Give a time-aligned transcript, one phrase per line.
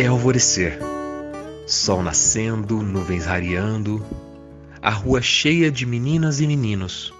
[0.00, 0.78] É alvorecer.
[1.66, 4.02] Sol nascendo, nuvens rareando,
[4.80, 7.12] a rua cheia de meninas e meninos.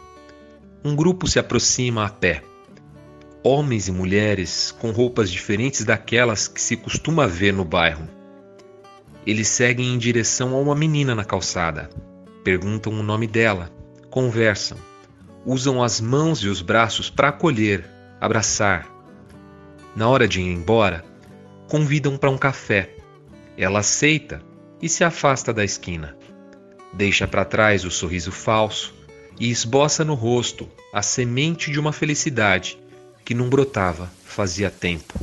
[0.83, 2.43] Um grupo se aproxima a pé.
[3.43, 8.09] Homens e mulheres com roupas diferentes daquelas que se costuma ver no bairro.
[9.27, 11.91] Eles seguem em direção a uma menina na calçada.
[12.43, 13.71] Perguntam o nome dela,
[14.09, 14.79] conversam,
[15.45, 17.85] usam as mãos e os braços para acolher,
[18.19, 18.87] abraçar.
[19.95, 21.10] Na hora de ir embora,
[21.71, 22.91] convidam para um café.
[23.57, 24.43] Ela aceita
[24.83, 26.17] e se afasta da esquina.
[26.93, 28.93] Deixa para trás o sorriso falso
[29.39, 32.77] e esboça no rosto a semente de uma felicidade
[33.25, 35.15] que não brotava fazia tempo.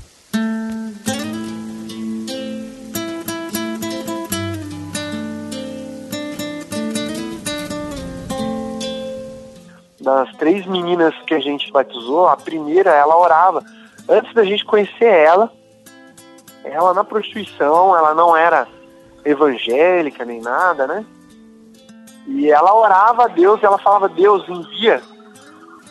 [9.99, 13.61] Das três meninas que a gente batizou, a primeira ela orava.
[14.07, 15.51] Antes da gente conhecer ela,
[16.71, 18.67] ela na prostituição, ela não era
[19.25, 21.05] evangélica nem nada, né?
[22.27, 25.01] E ela orava a Deus, ela falava, Deus, envia.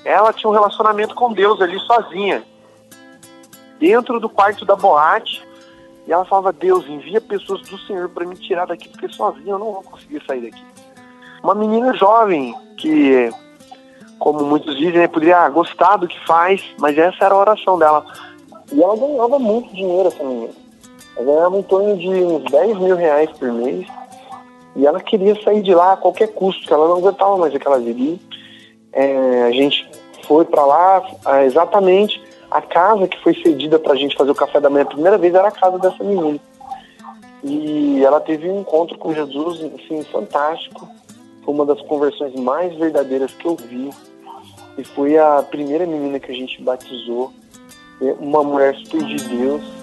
[0.05, 2.45] Ela tinha um relacionamento com Deus ali sozinha,
[3.81, 5.47] dentro do quarto da boate.
[6.07, 9.59] E ela falava, Deus, envia pessoas do Senhor para me tirar daqui, porque sozinha eu
[9.59, 10.65] não vou conseguir sair daqui.
[11.43, 13.31] Uma menina jovem que,
[14.19, 18.05] como muitos dizem, né, poderia gostar do que faz, mas essa era a oração dela.
[18.71, 20.66] E ela ganhava muito dinheiro, essa menina.
[21.17, 23.87] Ela ganhava em torno de uns 10 mil reais por mês.
[24.77, 27.79] E ela queria sair de lá a qualquer custo, porque ela não aguentava mais aquela
[27.79, 28.19] vida.
[28.93, 29.89] É, a gente
[30.27, 31.03] foi para lá,
[31.45, 34.87] exatamente a casa que foi cedida para a gente fazer o café da manhã a
[34.87, 36.39] primeira vez era a casa dessa menina.
[37.43, 40.87] E ela teve um encontro com Jesus, assim, fantástico.
[41.45, 43.91] Foi uma das conversões mais verdadeiras que eu vi.
[44.77, 47.33] E foi a primeira menina que a gente batizou.
[48.21, 49.76] Uma mulher super de Deus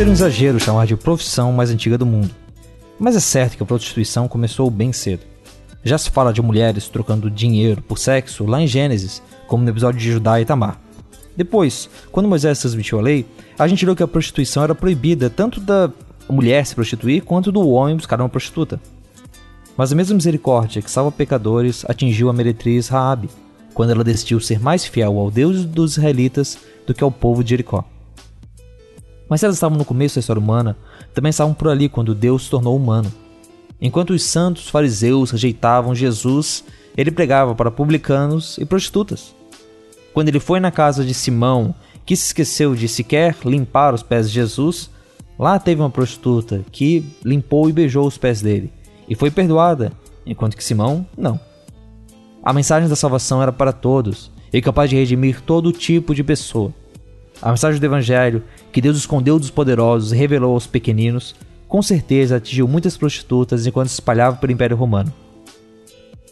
[0.00, 2.30] Pode ser um exagero chamar de profissão mais antiga do mundo,
[2.98, 5.20] mas é certo que a prostituição começou bem cedo.
[5.84, 10.00] Já se fala de mulheres trocando dinheiro por sexo lá em Gênesis, como no episódio
[10.00, 10.80] de Judá e Tamar.
[11.36, 13.26] Depois, quando Moisés transmitiu a lei,
[13.58, 15.92] a gente viu que a prostituição era proibida tanto da
[16.30, 18.80] mulher se prostituir quanto do homem buscar uma prostituta.
[19.76, 23.28] Mas a mesma misericórdia que salva pecadores atingiu a meretriz Raabe,
[23.74, 26.56] quando ela decidiu ser mais fiel ao Deus dos israelitas
[26.86, 27.84] do que ao povo de Jericó.
[29.30, 30.76] Mas elas estavam no começo da história humana,
[31.14, 33.10] também estavam por ali quando Deus se tornou humano.
[33.80, 36.64] Enquanto os santos fariseus rejeitavam Jesus,
[36.96, 39.32] ele pregava para publicanos e prostitutas.
[40.12, 41.72] Quando ele foi na casa de Simão,
[42.04, 44.90] que se esqueceu de sequer limpar os pés de Jesus,
[45.38, 48.72] lá teve uma prostituta que limpou e beijou os pés dele
[49.08, 49.92] e foi perdoada,
[50.26, 51.38] enquanto que Simão não.
[52.42, 56.74] A mensagem da salvação era para todos e capaz de redimir todo tipo de pessoa.
[57.42, 61.34] A mensagem do Evangelho, que Deus escondeu dos poderosos e revelou aos pequeninos,
[61.66, 65.12] com certeza atingiu muitas prostitutas enquanto se espalhava pelo Império Romano.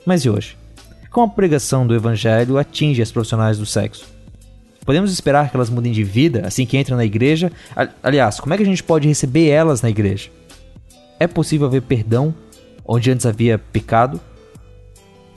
[0.04, 0.56] Mas e hoje?
[1.10, 4.06] Como a pregação do Evangelho atinge as profissionais do sexo?
[4.84, 7.52] Podemos esperar que elas mudem de vida assim que entram na igreja?
[8.02, 10.30] Aliás, como é que a gente pode receber elas na igreja?
[11.20, 12.34] É possível haver perdão
[12.86, 14.20] onde antes havia pecado?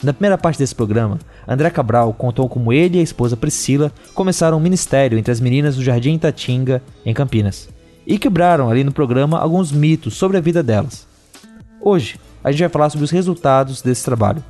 [0.03, 4.57] Na primeira parte desse programa, André Cabral contou como ele e a esposa Priscila começaram
[4.57, 7.69] um ministério entre as meninas do Jardim Itatinga, em Campinas,
[8.05, 11.07] e quebraram ali no programa alguns mitos sobre a vida delas.
[11.79, 14.43] Hoje, a gente vai falar sobre os resultados desse trabalho,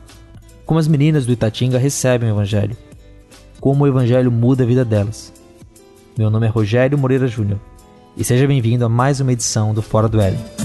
[0.66, 2.78] como as meninas do Itatinga recebem o Evangelho,
[3.60, 5.34] como o Evangelho muda a vida delas.
[6.18, 7.60] Meu nome é Rogério Moreira Júnior
[8.16, 10.61] e seja bem-vindo a mais uma edição do Fora do Éden.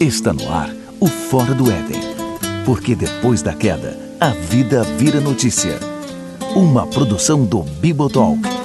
[0.00, 2.00] Está no ar o Fora do Éden.
[2.64, 5.76] Porque depois da queda, a vida vira notícia.
[6.54, 8.57] Uma produção do Bibotalk.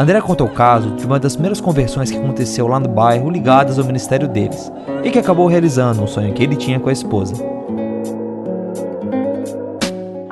[0.00, 3.78] André conta o caso de uma das primeiras conversões que aconteceu lá no bairro ligadas
[3.78, 4.72] ao ministério deles,
[5.04, 7.34] e que acabou realizando um sonho que ele tinha com a esposa.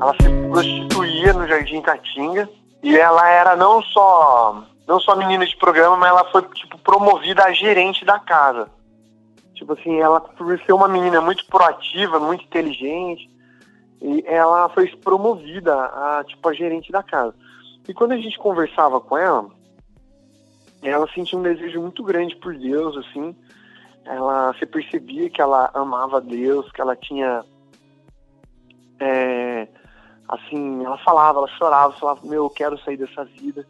[0.01, 2.49] Ela se prostituía no Jardim Tatinga
[2.83, 7.45] e ela era não só não só menina de programa, mas ela foi, tipo, promovida
[7.45, 8.71] a gerente da casa.
[9.55, 13.29] Tipo assim, ela por ser uma menina muito proativa, muito inteligente,
[14.01, 17.35] e ela foi promovida a, tipo, a gerente da casa.
[17.87, 19.58] E quando a gente conversava com ela,
[20.83, 23.35] ela sentia um desejo muito grande por Deus, assim.
[24.05, 27.45] Ela se percebia que ela amava Deus, que ela tinha
[29.01, 29.69] é,
[30.29, 33.67] assim, ela falava, ela chorava, falava, meu, eu quero sair dessa vida.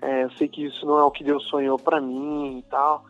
[0.00, 3.04] É, eu sei que isso não é o que Deus sonhou para mim e tal.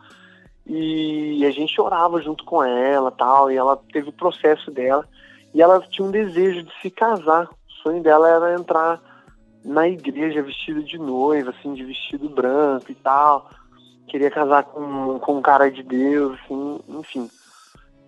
[0.65, 5.07] E a gente orava junto com ela tal, e ela teve o processo dela.
[5.53, 7.45] E ela tinha um desejo de se casar.
[7.45, 9.01] O sonho dela era entrar
[9.67, 13.49] na igreja vestida de noiva, assim, de vestido branco e tal.
[14.07, 17.29] Queria casar com, com um cara de Deus, assim, enfim.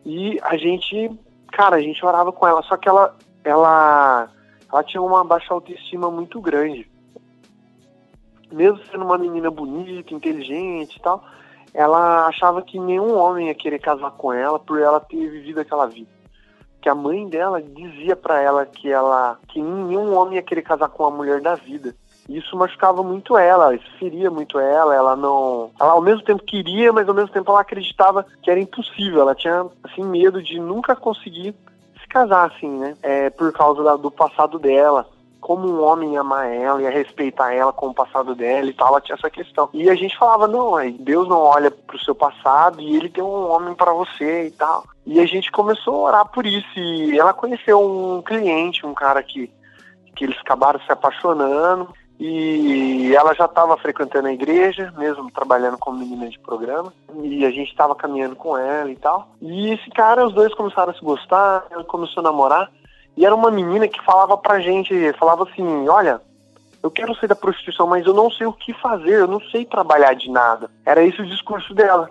[0.05, 1.11] E a gente,
[1.51, 3.13] cara, a gente orava com ela, só que ela,
[3.43, 4.29] ela,
[4.71, 6.89] ela tinha uma baixa autoestima muito grande.
[8.49, 11.21] Mesmo sendo uma menina bonita, inteligente e tal,
[11.73, 15.87] ela achava que nenhum homem ia querer casar com ela por ela ter vivido aquela
[15.87, 16.18] vida
[16.81, 20.89] que a mãe dela dizia para ela que ela que nenhum homem ia querer casar
[20.89, 21.95] com a mulher da vida.
[22.27, 26.93] Isso machucava muito ela, isso feria muito ela, ela não, ela ao mesmo tempo queria,
[26.93, 30.95] mas ao mesmo tempo ela acreditava que era impossível, ela tinha assim medo de nunca
[30.95, 31.55] conseguir
[31.99, 32.95] se casar assim, né?
[33.01, 35.07] É por causa da, do passado dela
[35.39, 38.89] como um homem ia amar ela, ia respeitar ela com o passado dela e tal,
[38.89, 39.69] ela tinha essa questão.
[39.73, 43.49] E a gente falava, não, Deus não olha pro seu passado e ele tem um
[43.49, 44.83] homem para você e tal.
[45.05, 46.67] E a gente começou a orar por isso.
[46.77, 49.51] E ela conheceu um cliente, um cara que,
[50.15, 51.89] que eles acabaram se apaixonando.
[52.19, 56.93] E ela já estava frequentando a igreja, mesmo trabalhando como menina de programa.
[57.23, 59.29] E a gente estava caminhando com ela e tal.
[59.41, 62.69] E esse cara, os dois começaram a se gostar, ela começou a namorar.
[63.19, 66.21] E era uma menina que falava pra gente, falava assim, olha,
[66.81, 69.65] eu quero sair da prostituição, mas eu não sei o que fazer, eu não sei
[69.65, 70.71] trabalhar de nada.
[70.85, 72.09] Era esse o discurso dela.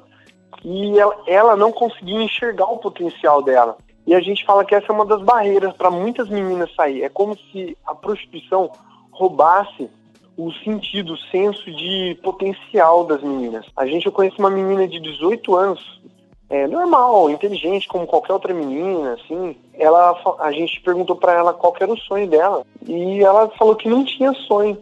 [0.63, 3.79] E ela, ela não conseguia enxergar o potencial dela.
[4.07, 7.03] E a gente fala que essa é uma das barreiras para muitas meninas sair.
[7.03, 8.71] É como se a prostituição
[9.11, 9.89] roubasse
[10.37, 13.65] o sentido, o senso de potencial das meninas.
[13.75, 16.03] A gente, eu conheço uma menina de 18 anos,
[16.51, 19.55] é, normal, inteligente, como qualquer outra menina, assim.
[19.75, 23.89] Ela, a gente perguntou para ela qual era o sonho dela e ela falou que
[23.89, 24.79] não tinha sonho.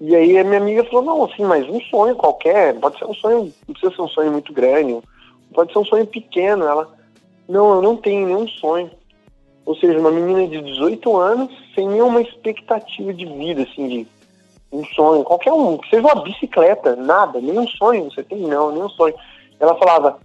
[0.00, 3.14] E aí a minha amiga falou, não, assim, mas um sonho qualquer, pode ser um
[3.14, 4.98] sonho, não precisa ser um sonho muito grande,
[5.54, 6.64] pode ser um sonho pequeno.
[6.64, 6.88] Ela,
[7.48, 8.90] não, eu não tenho nenhum sonho.
[9.64, 14.06] Ou seja, uma menina de 18 anos sem nenhuma expectativa de vida, assim, de
[14.72, 19.14] um sonho, qualquer um, seja uma bicicleta, nada, nenhum sonho você tem, não, nenhum sonho.
[19.58, 20.18] Ela falava,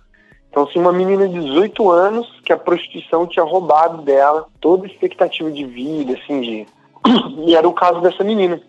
[0.56, 4.90] então, assim, uma menina de 18 anos que a prostituição tinha roubado dela toda a
[4.90, 6.68] expectativa de vida, assim, de.
[7.46, 8.62] E era o caso dessa menina.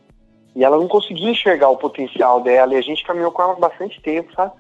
[0.57, 4.01] E ela não conseguia enxergar o potencial dela, e a gente caminhou com ela bastante
[4.01, 4.51] tempo, sabe?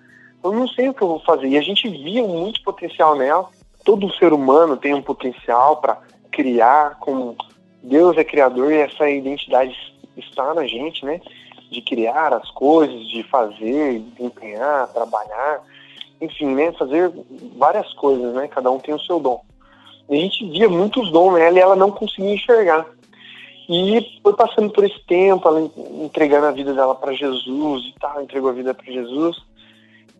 [0.44, 1.48] Eu não sei o que eu vou fazer.
[1.48, 3.48] E a gente via muito potencial nela.
[3.84, 5.98] Todo ser humano tem um potencial para
[6.30, 7.36] criar, como
[7.82, 9.76] Deus é criador e essa identidade
[10.16, 11.20] está na gente, né?
[11.72, 15.60] De criar as coisas, de fazer, de empenhar, trabalhar
[16.20, 17.12] enfim, né, fazer
[17.56, 18.48] várias coisas, né?
[18.48, 19.40] Cada um tem o seu dom.
[20.08, 22.86] A gente via muitos dons nela e ela não conseguia enxergar.
[23.68, 25.60] E foi passando por esse tempo, ela
[26.04, 29.36] entregando a vida dela para Jesus e tal, entregou a vida para Jesus.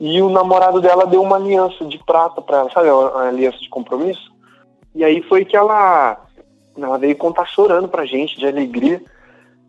[0.01, 3.69] E o namorado dela deu uma aliança de prata para ela, sabe, a aliança de
[3.69, 4.35] compromisso.
[4.95, 6.21] E aí foi que ela,
[6.77, 9.01] ela veio contar chorando pra gente de alegria,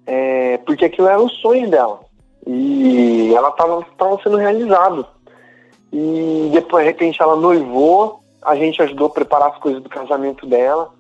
[0.06, 2.02] é, porque aquilo era o sonho dela.
[2.46, 5.06] E ela estava tava sendo realizado.
[6.00, 10.46] E depois, de repente, ela noivou, a gente ajudou a preparar as coisas do casamento
[10.46, 10.94] dela.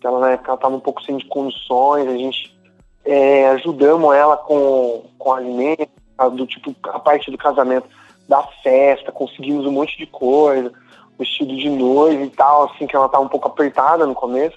[0.00, 2.56] Ela, na época, estava um pouco sem condições, a gente
[3.04, 5.90] é, ajudamos ela com, com alimento,
[6.34, 7.88] do tipo, a parte do casamento,
[8.28, 10.72] da festa, conseguimos um monte de coisa,
[11.18, 14.56] vestido de noiva e tal, assim, que ela estava um pouco apertada no começo,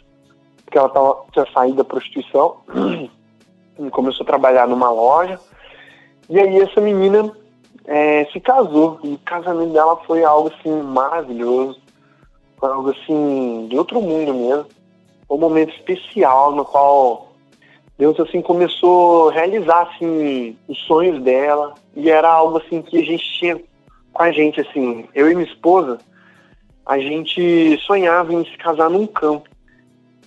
[0.63, 2.57] porque ela tava, tinha saído da prostituição,
[3.79, 5.39] e começou a trabalhar numa loja.
[6.29, 7.35] E aí essa menina
[7.87, 8.99] é, se casou.
[9.03, 11.79] E o casamento dela foi algo assim maravilhoso.
[12.57, 14.65] Foi algo assim de outro mundo mesmo.
[15.27, 17.33] Foi um momento especial no qual
[17.97, 23.03] Deus assim começou a realizar assim os sonhos dela e era algo assim que a
[23.03, 23.59] gente tinha
[24.15, 25.99] com a gente assim, eu e minha esposa,
[26.85, 29.49] a gente sonhava em se casar num campo.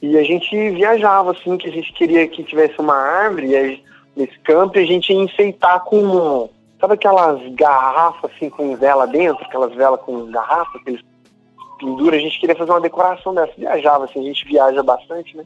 [0.02, 3.82] E a gente viajava assim, que a gente queria que tivesse uma árvore
[4.14, 6.50] nesse campo e a gente ia enfeitar com
[6.80, 11.02] Sabe aquelas garrafas assim com vela dentro, aquelas velas com garrafa que eles?
[11.80, 13.52] A gente queria fazer uma decoração dessa.
[13.56, 15.44] Viajava, assim, a gente viaja bastante, né?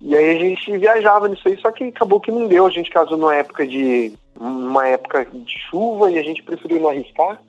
[0.00, 2.66] E aí a gente viajava nisso aí, só que acabou que não deu.
[2.66, 6.88] A gente casou numa época de, uma época de chuva e a gente preferiu não
[6.88, 7.40] arriscar.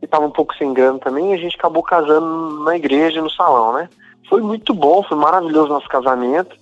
[0.00, 3.28] E tava um pouco sem grana também, e a gente acabou casando na igreja, no
[3.28, 3.88] salão, né?
[4.28, 6.56] Foi muito bom, foi maravilhoso nosso casamento.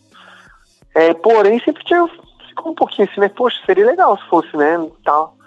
[0.93, 2.09] É, porém, sempre tinha
[2.49, 3.29] ficou um pouquinho assim, né?
[3.29, 4.85] Poxa, seria legal se fosse, né?
[5.05, 5.38] Tal.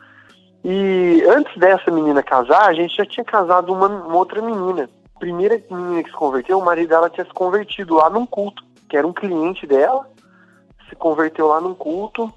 [0.64, 4.90] E antes dessa menina casar, a gente já tinha casado uma, uma outra menina.
[5.16, 8.64] A primeira menina que se converteu, o marido dela tinha se convertido lá num culto,
[8.88, 10.08] que era um cliente dela,
[10.90, 12.32] se converteu lá num culto,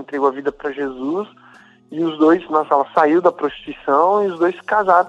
[0.00, 1.28] entregou a vida para Jesus,
[1.90, 5.08] e os dois, nossa, ela saiu da prostituição e os dois se casaram.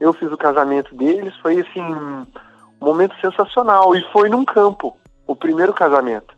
[0.00, 2.26] Eu fiz o casamento deles, foi assim, um
[2.80, 4.96] momento sensacional, e foi num campo,
[5.26, 6.36] o primeiro casamento.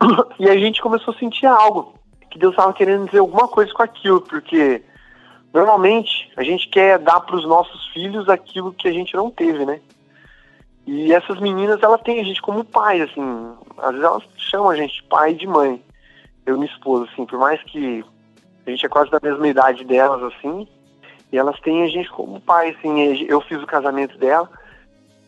[0.38, 1.94] E a gente começou a sentir algo,
[2.32, 4.82] que Deus estava querendo dizer alguma coisa com aquilo, porque
[5.52, 9.66] normalmente a gente quer dar para os nossos filhos aquilo que a gente não teve,
[9.66, 9.80] né?
[10.86, 14.76] E essas meninas, ela tem a gente como pai, assim, às vezes elas chamam a
[14.76, 15.82] gente de pai e de mãe.
[16.44, 18.04] Eu e minha esposa, assim, por mais que
[18.66, 20.66] a gente é quase da mesma idade delas, assim,
[21.30, 24.50] e elas têm a gente como pai, assim, eu fiz o casamento dela,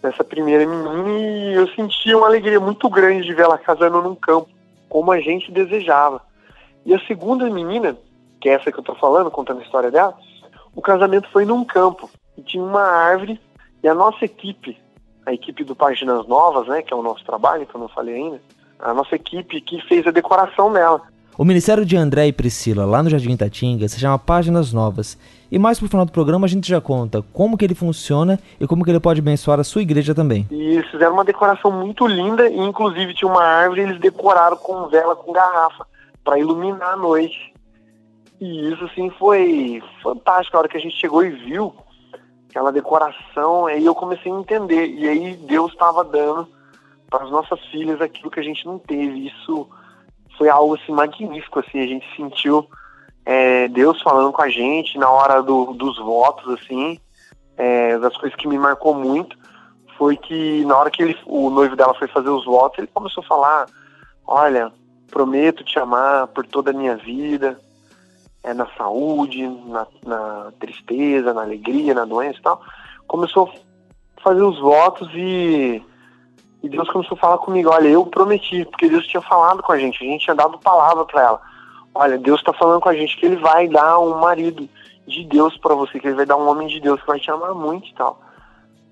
[0.03, 4.15] dessa primeira menina, e eu senti uma alegria muito grande de ver ela casando num
[4.15, 4.49] campo
[4.89, 6.21] como a gente desejava.
[6.85, 7.97] E a segunda menina,
[8.41, 10.15] que é essa que eu tô falando, contando a história dela,
[10.75, 13.41] o casamento foi num campo e tinha uma árvore
[13.83, 14.77] e a nossa equipe,
[15.25, 18.15] a equipe do Páginas Novas, né, que é o nosso trabalho, que eu não falei
[18.15, 18.41] ainda,
[18.79, 21.01] a nossa equipe que fez a decoração dela.
[21.37, 25.19] O Ministério de André e Priscila, lá no Jardim Tatinga, se chama Páginas Novas.
[25.51, 28.67] E mais pro final do programa a gente já conta como que ele funciona e
[28.67, 30.47] como que ele pode abençoar a sua igreja também.
[30.51, 34.57] E eles fizeram uma decoração muito linda e inclusive tinha uma árvore e eles decoraram
[34.57, 35.87] com vela com garrafa
[36.25, 37.55] para iluminar a noite.
[38.41, 40.57] E isso assim foi fantástico.
[40.57, 41.75] A hora que a gente chegou e viu
[42.49, 44.87] aquela decoração, aí eu comecei a entender.
[44.87, 46.49] E aí Deus estava dando
[47.11, 49.27] para as nossas filhas aquilo que a gente não teve.
[49.27, 49.69] Isso
[50.37, 52.69] foi algo assim magnífico, assim, a gente sentiu
[53.25, 56.99] é, Deus falando com a gente na hora do, dos votos, assim,
[57.57, 59.37] é, das coisas que me marcou muito
[59.97, 63.23] foi que na hora que ele, o noivo dela foi fazer os votos, ele começou
[63.23, 63.67] a falar,
[64.27, 64.73] olha,
[65.15, 67.57] prometo te amar por toda a minha vida,
[68.43, 72.61] é, na saúde, na, na tristeza, na alegria, na doença e tal.
[73.07, 73.49] Começou
[74.17, 75.81] a fazer os votos e
[76.65, 79.79] e Deus começou a falar comigo, olha, eu prometi, porque Deus tinha falado com a
[79.79, 81.41] gente, a gente tinha dado palavra para ela.
[81.95, 84.67] Olha, Deus está falando com a gente que ele vai dar um marido
[85.07, 87.31] de Deus para você, que ele vai dar um homem de Deus que vai te
[87.31, 88.19] amar muito e tal.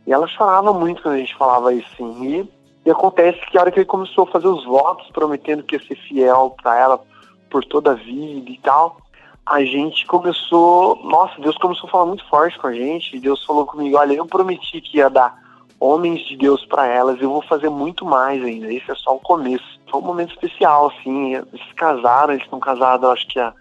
[0.06, 2.22] E ela chorava muito quando a gente falava isso, sim.
[2.22, 5.76] E, e acontece que a hora que ele começou a fazer os votos, prometendo que
[5.76, 7.00] ia ser fiel para ela
[7.48, 8.96] por toda a vida e tal,
[9.44, 13.18] a gente começou, nossa, Deus começou a falar muito forte com a gente.
[13.18, 15.40] Deus falou comigo, olha, eu prometi que ia dar
[15.78, 17.20] homens de Deus para elas.
[17.20, 18.72] Eu vou fazer muito mais ainda.
[18.72, 19.80] Esse é só o começo.
[19.90, 21.34] Foi um momento especial, assim.
[21.34, 23.52] Eles se casaram, eles estão casados, acho que há,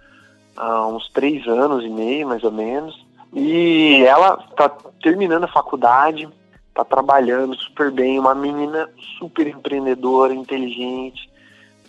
[0.55, 3.05] há uns três anos e meio, mais ou menos.
[3.33, 4.69] E ela está
[5.01, 6.29] terminando a faculdade,
[6.71, 11.29] está trabalhando super bem, uma menina super empreendedora, inteligente,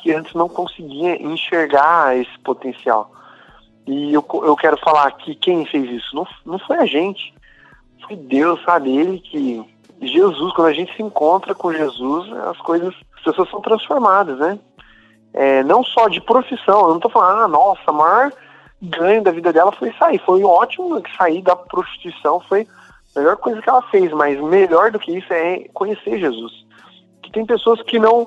[0.01, 3.13] que antes não conseguia enxergar esse potencial.
[3.87, 7.33] E eu, eu quero falar que quem fez isso não, não foi a gente,
[8.07, 8.97] foi Deus, sabe?
[8.97, 9.65] Ele que
[10.01, 14.59] Jesus, quando a gente se encontra com Jesus, as coisas, as pessoas são transformadas, né?
[15.33, 18.33] É, não só de profissão, eu não tô falando, ah, nossa, o maior
[18.83, 20.21] ganho da vida dela foi sair.
[20.27, 22.67] Foi ótimo sair da prostituição, foi
[23.17, 26.53] melhor coisa que ela fez, mas melhor do que isso é conhecer Jesus.
[27.23, 28.27] Que tem pessoas que não,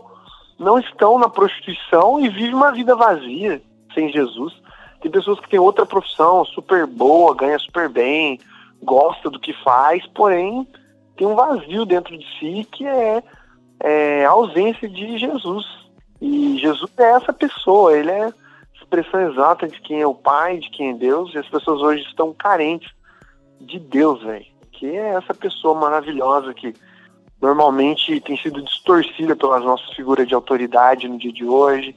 [0.59, 3.61] não estão na prostituição e vivem uma vida vazia
[3.93, 4.53] sem Jesus.
[5.01, 8.39] Tem pessoas que têm outra profissão super boa, ganha super bem,
[8.83, 10.67] gosta do que faz, porém
[11.15, 13.23] tem um vazio dentro de si que é,
[13.81, 15.65] é a ausência de Jesus.
[16.21, 18.33] E Jesus é essa pessoa, ele é a
[18.75, 22.03] expressão exata de quem é o Pai, de quem é Deus, e as pessoas hoje
[22.03, 22.91] estão carentes
[23.59, 24.54] de Deus, velho.
[24.77, 26.73] Que é essa pessoa maravilhosa que
[27.41, 31.95] normalmente tem sido distorcida pelas nossas figuras de autoridade no dia de hoje.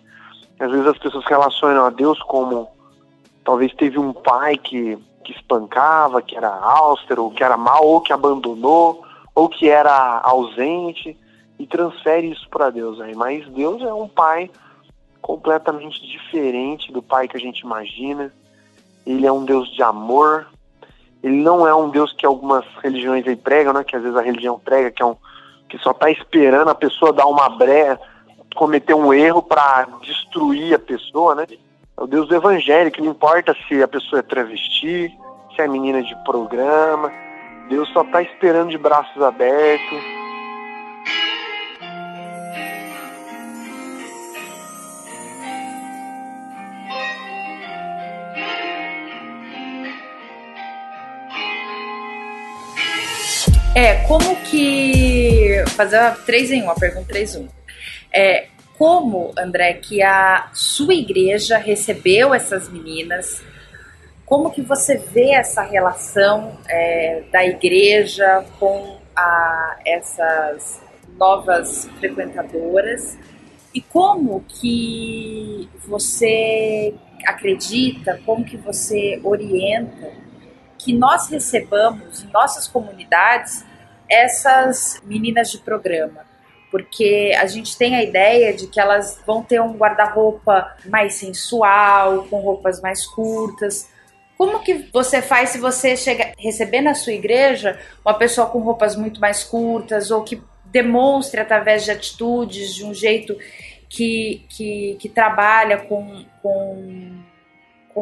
[0.59, 2.69] Às vezes as pessoas relacionam a Deus como
[3.45, 8.13] talvez teve um pai que, que espancava, que era austero, que era mal, ou que
[8.13, 9.05] abandonou,
[9.35, 11.17] ou que era ausente
[11.59, 13.15] e transfere isso para Deus aí.
[13.15, 14.51] Mas Deus é um pai
[15.21, 18.33] completamente diferente do pai que a gente imagina.
[19.07, 20.47] Ele é um Deus de amor.
[21.23, 23.85] Ele não é um Deus que algumas religiões aí pregam, né?
[23.85, 25.17] Que às vezes a religião prega que é um
[25.69, 28.01] que só está esperando a pessoa dar uma brecha,
[28.57, 31.47] cometer um erro para destruir a pessoa, né?
[31.51, 35.13] É o Deus do evangelho, que não importa se a pessoa é travesti,
[35.55, 37.13] se é menina de programa,
[37.69, 40.18] Deus só está esperando de braços abertos.
[53.79, 55.63] É, como que.
[55.77, 57.49] Fazer uma 3 em 1, a pergunta 3 em 1.
[58.13, 63.41] É, como, André, que a sua igreja recebeu essas meninas?
[64.27, 70.83] Como que você vê essa relação é, da igreja com a, essas
[71.17, 73.17] novas frequentadoras?
[73.73, 76.93] E como que você
[77.25, 80.28] acredita, como que você orienta
[80.79, 83.65] que nós recebamos em nossas comunidades
[84.09, 86.29] essas meninas de programa?
[86.71, 92.25] porque a gente tem a ideia de que elas vão ter um guarda-roupa mais sensual,
[92.25, 93.89] com roupas mais curtas.
[94.37, 98.95] Como que você faz se você chega receber na sua igreja uma pessoa com roupas
[98.97, 103.37] muito mais curtas ou que demonstre através de atitudes, de um jeito
[103.89, 107.23] que, que, que trabalha com, com,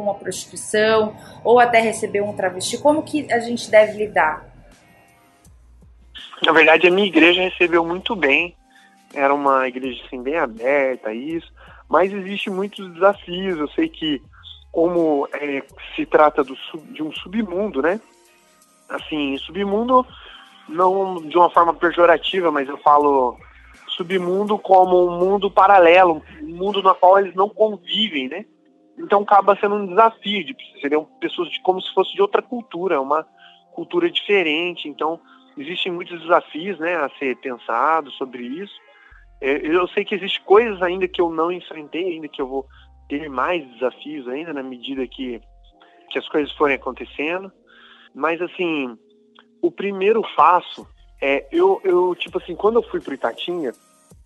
[0.02, 2.78] com a prostituição ou até receber um travesti?
[2.78, 4.44] Como que a gente deve lidar?
[6.44, 8.54] Na verdade, a minha igreja recebeu muito bem.
[9.14, 11.50] Era uma igreja assim, bem aberta, isso.
[11.88, 13.58] Mas existe muitos desafios.
[13.58, 14.20] Eu sei que,
[14.70, 15.62] como é,
[15.94, 16.56] se trata do,
[16.90, 18.00] de um submundo, né?
[18.88, 20.06] Assim, submundo
[20.68, 23.38] não de uma forma pejorativa, mas eu falo
[23.88, 28.44] submundo como um mundo paralelo, um mundo no qual eles não convivem, né?
[28.98, 33.00] Então acaba sendo um desafio, de, seriam pessoas de, como se fosse de outra cultura,
[33.00, 33.26] uma
[33.72, 34.88] cultura diferente.
[34.88, 35.20] Então
[35.56, 38.74] existem muitos desafios, né, a ser pensado sobre isso.
[39.40, 42.66] É, eu sei que existem coisas ainda que eu não enfrentei, ainda que eu vou
[43.08, 45.40] ter mais desafios ainda na medida que,
[46.10, 47.52] que as coisas forem acontecendo.
[48.14, 48.96] Mas assim,
[49.60, 50.86] o primeiro passo
[51.20, 53.72] é eu, eu tipo assim, quando eu fui pro Itatinha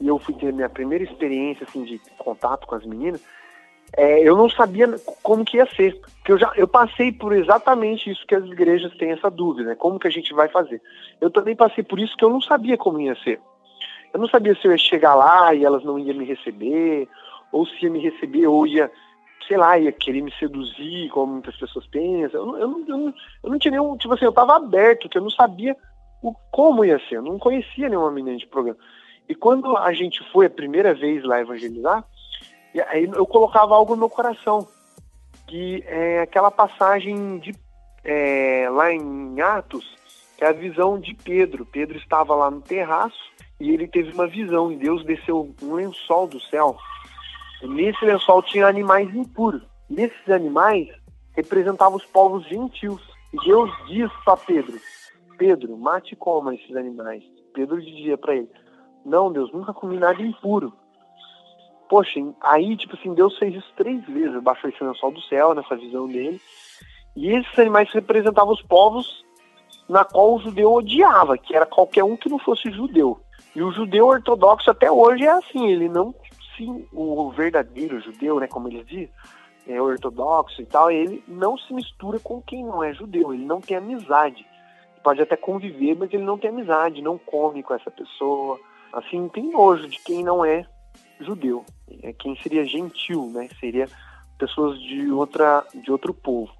[0.00, 3.20] e eu fui ter minha primeira experiência assim de contato com as meninas,
[3.96, 4.88] é, eu não sabia
[5.22, 8.96] como que ia ser, porque eu já eu passei por exatamente isso que as igrejas
[8.96, 9.74] têm essa dúvida, né?
[9.74, 10.80] Como que a gente vai fazer?
[11.20, 13.40] Eu também passei por isso que eu não sabia como ia ser.
[14.12, 17.08] Eu não sabia se eu ia chegar lá e elas não iam me receber,
[17.52, 18.90] ou se ia me receber ou ia,
[19.46, 22.56] sei lá, ia querer me seduzir, como muitas pessoas pensam.
[22.56, 25.30] Eu, eu, eu, eu não tinha nenhum, tipo assim, eu estava aberto, que eu não
[25.30, 25.76] sabia
[26.22, 28.78] o, como ia ser, eu não conhecia nenhuma menina de programa.
[29.28, 32.04] E quando a gente foi a primeira vez lá evangelizar,
[32.88, 34.66] aí eu colocava algo no meu coração,
[35.46, 37.52] que é aquela passagem de
[38.04, 39.96] é, lá em Atos,
[40.36, 41.66] que é a visão de Pedro.
[41.66, 46.26] Pedro estava lá no terraço e ele teve uma visão, e Deus desceu um lençol
[46.26, 46.76] do céu.
[47.62, 49.62] E nesse lençol tinha animais impuros.
[49.90, 50.88] E esses animais
[51.32, 53.02] representavam os povos gentios.
[53.32, 54.78] E Deus diz para Pedro:
[55.36, 57.22] Pedro, mate e coma esses animais.
[57.52, 58.48] Pedro dizia para ele:
[59.04, 60.72] Não, Deus, nunca comi nada impuro.
[61.90, 64.40] Poxa, aí, tipo assim, Deus fez isso três vezes.
[64.40, 66.40] Baixou esse lençol do céu, nessa visão dele.
[67.16, 69.24] E esses animais representavam os povos
[69.88, 73.18] na qual o judeu odiava, que era qualquer um que não fosse judeu.
[73.56, 76.14] E o judeu ortodoxo até hoje é assim, ele não
[76.56, 79.08] sim, o verdadeiro judeu, né, como ele diz,
[79.66, 83.60] é ortodoxo e tal, ele não se mistura com quem não é judeu, ele não
[83.60, 84.46] tem amizade.
[85.02, 88.60] Pode até conviver, mas ele não tem amizade, não come com essa pessoa.
[88.92, 90.64] Assim, tem nojo de quem não é
[91.20, 91.64] judeu.
[92.02, 93.48] É quem seria gentil, né?
[93.58, 93.88] Seria
[94.38, 96.52] pessoas de outra de outro povo.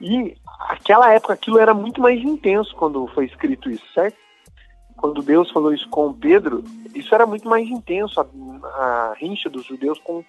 [0.00, 0.36] E
[0.68, 4.16] aquela época aquilo era muito mais intenso quando foi escrito isso, certo?
[5.04, 8.26] quando Deus falou isso com Pedro, isso era muito mais intenso, a,
[8.80, 10.24] a rincha dos judeus com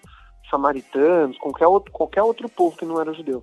[0.50, 3.42] samaritanos, com qualquer outro, qualquer outro povo que não era judeu.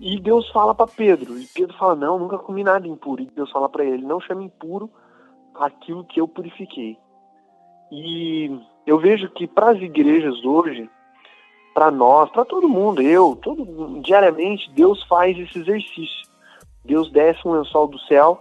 [0.00, 3.22] E Deus fala para Pedro, e Pedro fala: Não, nunca comi nada impuro.
[3.22, 4.90] E Deus fala para ele: Não chame impuro
[5.54, 6.96] aquilo que eu purifiquei.
[7.90, 10.88] E eu vejo que para as igrejas hoje,
[11.74, 16.26] para nós, para todo mundo, eu, todo diariamente, Deus faz esse exercício.
[16.82, 18.40] Deus desce um lençol do céu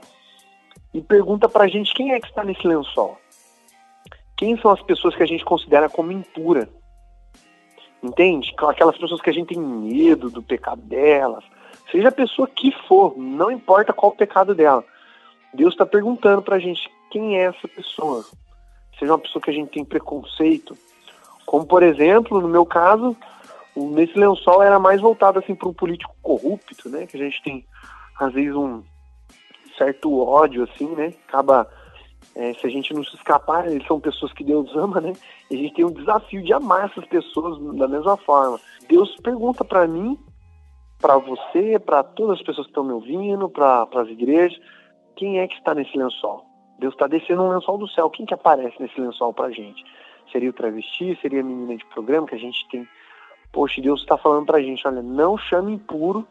[0.94, 3.18] e pergunta pra gente quem é que está nesse lençol.
[4.38, 6.70] Quem são as pessoas que a gente considera como impura?
[8.02, 8.56] Entende?
[8.58, 11.44] Aquelas pessoas que a gente tem medo do pecado delas.
[11.92, 14.86] Seja a pessoa que for, não importa qual o pecado dela.
[15.54, 18.24] Deus está perguntando pra gente quem é essa pessoa.
[19.00, 20.78] Seja uma pessoa que a gente tem preconceito.
[21.46, 23.16] Como, por exemplo, no meu caso,
[23.76, 27.06] nesse lençol era mais voltado assim para um político corrupto, né?
[27.06, 27.66] Que a gente tem,
[28.20, 28.84] às vezes, um,
[29.78, 31.14] certo ódio, assim, né?
[31.28, 31.70] Acaba,
[32.36, 35.14] é, se a gente não se escapar, eles são pessoas que Deus ama, né?
[35.50, 38.60] E a gente tem um desafio de amar essas pessoas da mesma forma.
[38.90, 40.18] Deus pergunta para mim,
[41.00, 44.60] para você, para todas as pessoas que estão me ouvindo, para as igrejas,
[45.16, 46.47] quem é que está nesse lençol?
[46.80, 48.10] Deus está descendo um lençol do céu.
[48.10, 49.84] Quem que aparece nesse lençol para gente?
[50.32, 51.18] Seria o travesti?
[51.22, 52.88] Seria a menina de programa que a gente tem?
[53.52, 56.28] Poxa, Deus está falando para a gente, olha, não chame impuro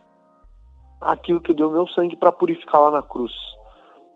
[1.01, 3.33] aquilo que deu meu sangue para purificar lá na cruz.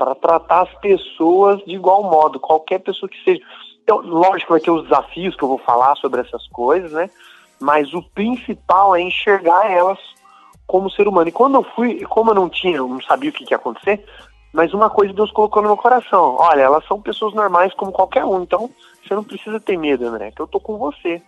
[0.00, 3.42] para tratar as pessoas de igual modo, qualquer pessoa que seja.
[3.82, 7.10] Então, lógico vai ter os desafios que eu vou falar sobre essas coisas, né?
[7.60, 9.98] Mas o principal é enxergar elas
[10.66, 11.28] como ser humano.
[11.28, 14.02] E quando eu fui, como eu não tinha, eu não sabia o que ia acontecer,
[14.52, 18.24] mas uma coisa Deus colocou no meu coração: olha, elas são pessoas normais como qualquer
[18.24, 18.70] um, então
[19.02, 21.22] você não precisa ter medo, André, que eu tô com você.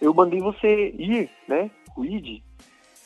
[0.00, 1.70] Eu mandei você ir, né?
[1.94, 2.42] Cuide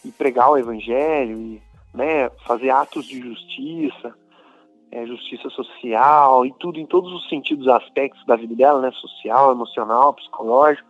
[0.05, 4.15] e pregar o evangelho e né, fazer atos de justiça,
[4.91, 8.91] é, justiça social e tudo em todos os sentidos, aspectos da vida dela, né?
[8.93, 10.89] Social, emocional, psicológico.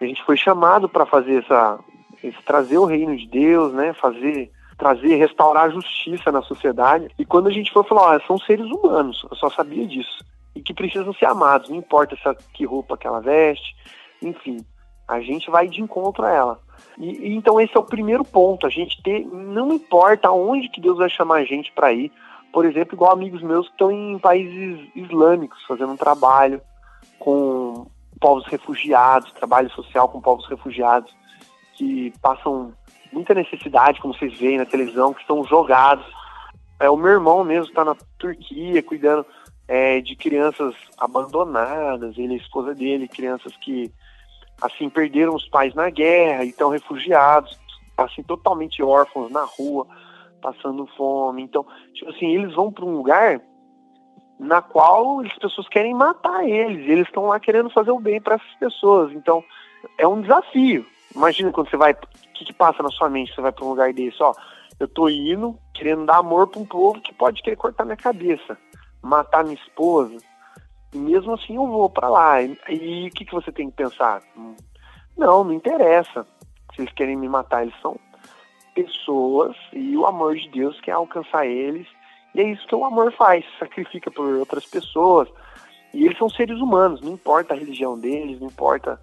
[0.00, 1.78] A gente foi chamado para fazer essa,
[2.22, 3.92] esse, trazer o reino de Deus, né?
[3.92, 7.10] Fazer trazer, restaurar a justiça na sociedade.
[7.18, 10.24] E quando a gente foi falar, ó, são seres humanos, eu só sabia disso.
[10.54, 13.76] E que precisam ser amados, não importa essa, que roupa que ela veste,
[14.22, 14.58] enfim.
[15.06, 16.60] A gente vai de encontro a ela.
[16.96, 20.80] E, e, então esse é o primeiro ponto, a gente ter, não importa aonde que
[20.80, 22.12] Deus vai chamar a gente para ir.
[22.52, 26.62] Por exemplo, igual amigos meus que estão em países islâmicos fazendo um trabalho
[27.18, 27.86] com
[28.20, 31.14] povos refugiados, trabalho social com povos refugiados
[31.74, 32.72] que passam
[33.12, 36.04] muita necessidade, como vocês veem na televisão, que estão jogados.
[36.80, 39.26] É, o meu irmão mesmo está na Turquia cuidando
[39.66, 43.92] é, de crianças abandonadas, ele e a esposa dele, crianças que
[44.60, 47.58] assim perderam os pais na guerra e estão refugiados,
[47.96, 49.86] assim totalmente órfãos na rua,
[50.40, 51.42] passando fome.
[51.42, 53.40] Então, tipo assim, eles vão para um lugar
[54.38, 58.36] na qual as pessoas querem matar eles, eles estão lá querendo fazer o bem para
[58.36, 59.12] essas pessoas.
[59.12, 59.44] Então,
[59.96, 60.86] é um desafio.
[61.14, 63.34] Imagina quando você vai, o que, que passa na sua mente?
[63.34, 64.32] Você vai para um lugar desse, ó,
[64.78, 68.56] eu tô indo querendo dar amor para um povo que pode querer cortar minha cabeça,
[69.02, 70.16] matar minha esposa.
[70.92, 72.42] E mesmo assim eu vou para lá.
[72.42, 74.22] E o que, que você tem que pensar?
[75.16, 76.26] Não, não interessa.
[76.74, 77.98] Se eles querem me matar, eles são
[78.74, 81.86] pessoas e o amor de Deus quer alcançar eles.
[82.34, 85.28] E é isso que o amor faz, sacrifica por outras pessoas.
[85.92, 89.00] E eles são seres humanos, não importa a religião deles, não importa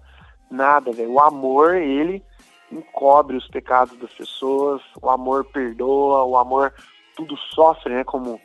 [0.50, 1.12] nada, velho.
[1.12, 2.22] O amor, ele
[2.70, 6.72] encobre os pecados das pessoas, o amor perdoa, o amor
[7.16, 8.04] tudo sofre, né?
[8.04, 8.40] Como,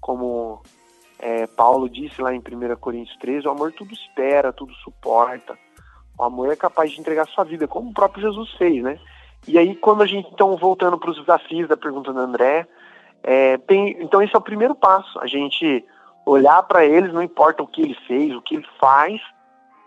[0.00, 0.62] como
[1.18, 5.58] é, Paulo disse lá em 1 Coríntios 13, o amor tudo espera, tudo suporta.
[6.18, 8.98] O amor é capaz de entregar sua vida, como o próprio Jesus fez, né?
[9.48, 12.66] E aí, quando a gente, então, voltando para os desafios da pergunta do André,
[13.22, 15.84] é, tem, então esse é o primeiro passo, a gente
[16.26, 19.20] olhar para eles, não importa o que ele fez, o que ele faz,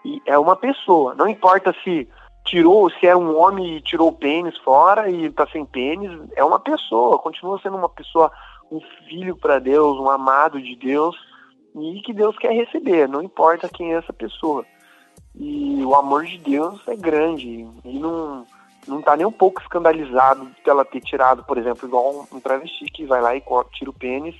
[0.05, 1.15] e é uma pessoa.
[1.15, 2.07] Não importa se
[2.45, 6.43] tirou, se é um homem e tirou o pênis fora e está sem pênis, é
[6.43, 8.31] uma pessoa, continua sendo uma pessoa,
[8.71, 11.15] um filho para Deus, um amado de Deus,
[11.75, 14.65] e que Deus quer receber, não importa quem é essa pessoa.
[15.35, 18.45] E o amor de Deus é grande, e não,
[18.87, 23.05] não tá nem um pouco escandalizado dela ter tirado, por exemplo, igual um travesti que
[23.05, 24.35] vai lá e tira o pênis,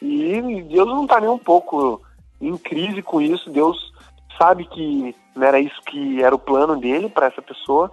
[0.00, 2.02] e Deus não tá nem um pouco
[2.40, 3.94] em crise com isso, Deus
[4.36, 7.90] sabe que não era isso que era o plano dele para essa pessoa,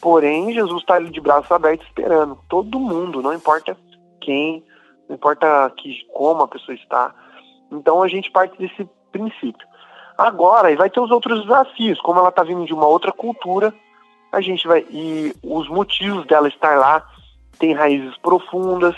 [0.00, 2.38] porém Jesus está ali de braços abertos esperando.
[2.48, 3.76] Todo mundo, não importa
[4.20, 4.64] quem,
[5.08, 7.12] não importa que, como a pessoa está.
[7.70, 9.66] Então a gente parte desse princípio.
[10.16, 13.74] Agora, e vai ter os outros desafios, como ela está vindo de uma outra cultura,
[14.30, 14.86] a gente vai.
[14.88, 17.04] E os motivos dela estar lá
[17.58, 18.94] têm raízes profundas.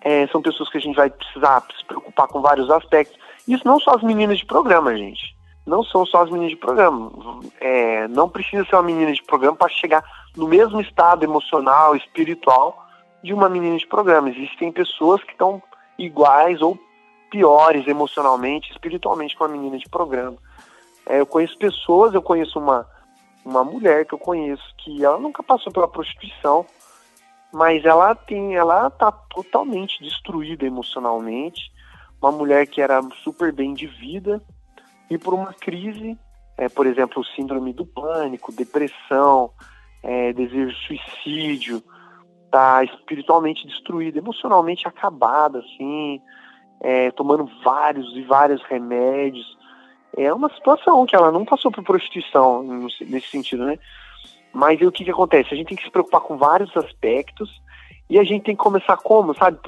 [0.00, 3.16] É, são pessoas que a gente vai precisar se preocupar com vários aspectos.
[3.46, 5.37] Isso não só as meninas de programa, gente
[5.68, 7.12] não são só as meninas de programa.
[7.60, 10.02] É, não precisa ser uma menina de programa para chegar
[10.36, 12.86] no mesmo estado emocional, espiritual
[13.22, 14.30] de uma menina de programa.
[14.30, 15.62] Existem pessoas que estão
[15.98, 16.78] iguais ou
[17.30, 20.38] piores emocionalmente, espiritualmente com a menina de programa.
[21.06, 22.86] É, eu conheço pessoas, eu conheço uma,
[23.44, 26.64] uma mulher que eu conheço que ela nunca passou pela prostituição,
[27.52, 31.70] mas ela tem, ela tá totalmente destruída emocionalmente.
[32.20, 34.42] Uma mulher que era super bem de vida,
[35.10, 36.18] e por uma crise,
[36.56, 39.50] é, por exemplo, síndrome do pânico, depressão,
[40.02, 41.82] é, desejo de suicídio,
[42.50, 46.20] tá espiritualmente destruída, emocionalmente acabada, assim,
[46.80, 49.46] é, tomando vários e vários remédios.
[50.16, 52.62] É uma situação que ela não passou por prostituição
[53.00, 53.78] nesse sentido, né?
[54.52, 55.52] Mas o que, que acontece?
[55.52, 57.50] A gente tem que se preocupar com vários aspectos
[58.08, 59.58] e a gente tem que começar como, sabe?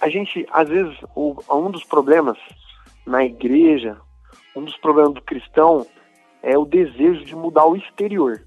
[0.00, 2.38] A gente, às vezes, o, um dos problemas
[3.06, 3.98] na igreja,
[4.54, 5.86] um dos problemas do cristão
[6.42, 8.42] é o desejo de mudar o exterior.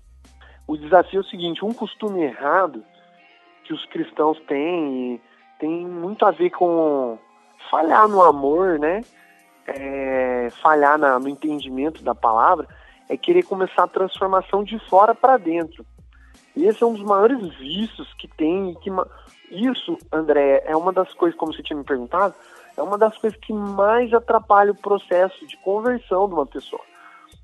[0.67, 2.83] O desafio é o seguinte: um costume errado
[3.63, 5.21] que os cristãos têm
[5.59, 7.17] tem muito a ver com
[7.69, 9.01] falhar no amor, né?
[9.67, 12.67] É, falhar na, no entendimento da palavra,
[13.09, 15.85] é querer começar a transformação de fora para dentro.
[16.55, 18.89] E esse é um dos maiores vícios que tem, que,
[19.49, 22.35] isso, André, é uma das coisas, como você tinha me perguntado,
[22.77, 26.81] é uma das coisas que mais atrapalha o processo de conversão de uma pessoa.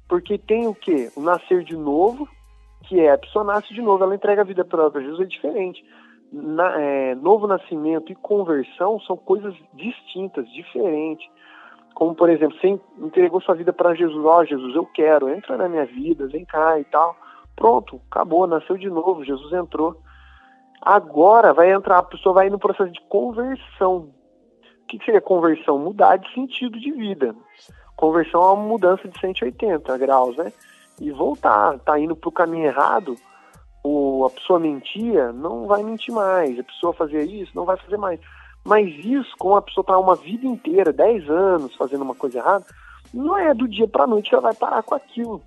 [0.07, 1.09] Porque tem o quê?
[1.15, 2.27] O nascer de novo,
[2.83, 5.85] que é a pessoa nasce de novo, ela entrega a vida para Jesus, é diferente.
[6.31, 11.25] Na, é, novo nascimento e conversão são coisas distintas, diferentes.
[11.93, 15.57] Como, por exemplo, você entregou sua vida para Jesus, ó, oh, Jesus, eu quero, entra
[15.57, 17.15] na minha vida, vem cá e tal.
[17.55, 19.97] Pronto, acabou, nasceu de novo, Jesus entrou.
[20.81, 24.09] Agora vai entrar, a pessoa vai no processo de conversão.
[24.91, 25.79] O que seria conversão?
[25.79, 27.33] Mudar de sentido de vida.
[27.95, 30.51] Conversão é uma mudança de 180 graus, né?
[30.99, 33.15] E voltar, tá indo para o caminho errado,
[33.81, 36.59] o, a pessoa mentia, não vai mentir mais.
[36.59, 38.19] A pessoa fazia isso, não vai fazer mais.
[38.65, 42.65] Mas isso, como a pessoa está uma vida inteira, 10 anos fazendo uma coisa errada,
[43.13, 45.41] não é do dia para noite que ela vai parar com aquilo.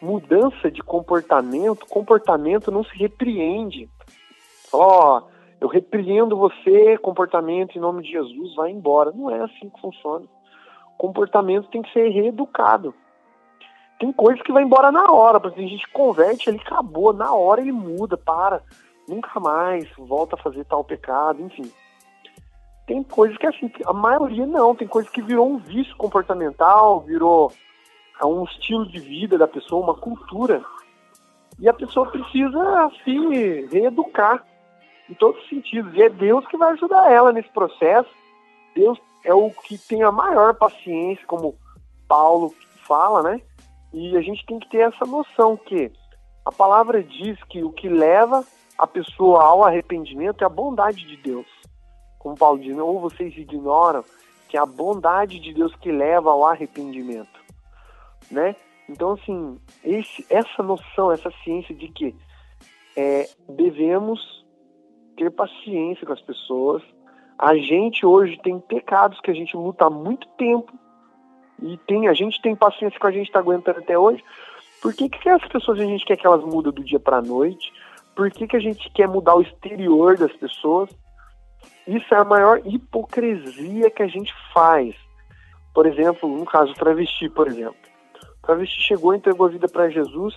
[0.00, 3.88] Mudança de comportamento, comportamento não se repreende.
[4.72, 5.22] Ó,
[5.62, 9.12] eu repreendo você, comportamento em nome de Jesus, vai embora.
[9.12, 10.26] Não é assim que funciona.
[10.98, 12.92] Comportamento tem que ser reeducado.
[14.00, 17.60] Tem coisas que vai embora na hora, porque a gente converte, ele acabou, na hora
[17.60, 18.60] ele muda, para,
[19.08, 21.70] nunca mais volta a fazer tal pecado, enfim.
[22.84, 27.52] Tem coisas que assim, a maioria não, tem coisas que virou um vício comportamental, virou
[28.24, 30.60] um estilo de vida da pessoa, uma cultura.
[31.60, 34.44] E a pessoa precisa se reeducar
[35.08, 35.94] em todos os sentidos.
[35.94, 38.10] E é Deus que vai ajudar ela nesse processo.
[38.74, 41.56] Deus é o que tem a maior paciência, como
[42.08, 42.54] Paulo
[42.86, 43.40] fala, né?
[43.92, 45.92] E a gente tem que ter essa noção que
[46.44, 48.44] a palavra diz que o que leva
[48.78, 51.46] a pessoa ao arrependimento é a bondade de Deus.
[52.18, 54.04] Como Paulo diz, ou vocês ignoram
[54.48, 57.40] que é a bondade de Deus que leva ao arrependimento,
[58.30, 58.54] né?
[58.86, 62.14] Então, assim, esse, essa noção, essa ciência de que
[62.94, 64.41] é, devemos
[65.22, 66.82] ter paciência com as pessoas.
[67.38, 70.72] A gente hoje tem pecados que a gente luta há muito tempo
[71.62, 74.22] e tem, a gente tem paciência com a gente está aguentando até hoje.
[74.80, 77.22] Por que, que as pessoas a gente quer que elas mudem do dia para a
[77.22, 77.72] noite?
[78.16, 80.90] Por que, que a gente quer mudar o exterior das pessoas?
[81.86, 84.94] Isso é a maior hipocrisia que a gente faz.
[85.72, 87.76] Por exemplo, no caso travesti, por exemplo.
[88.38, 90.36] O travesti chegou, entregou a vida para Jesus,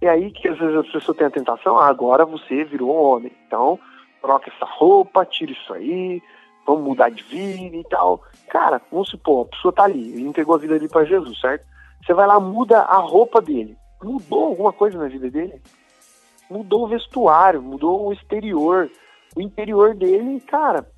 [0.00, 3.32] e aí que às vezes a pessoa tem a tentação, ah, agora você virou homem.
[3.46, 3.78] Então,
[4.26, 6.20] troca essa roupa, tira isso aí,
[6.66, 8.22] vamos mudar de vida e tal.
[8.50, 11.64] Cara, vamos supor, a pessoa tá ali, ele entregou a vida dele para Jesus, certo?
[12.04, 13.76] Você vai lá, muda a roupa dele.
[14.02, 15.62] Mudou alguma coisa na vida dele?
[16.50, 18.90] Mudou o vestuário, mudou o exterior.
[19.36, 20.88] O interior dele, cara,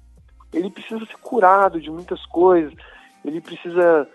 [0.52, 2.72] ele precisa ser curado de muitas coisas.
[3.24, 4.08] Ele precisa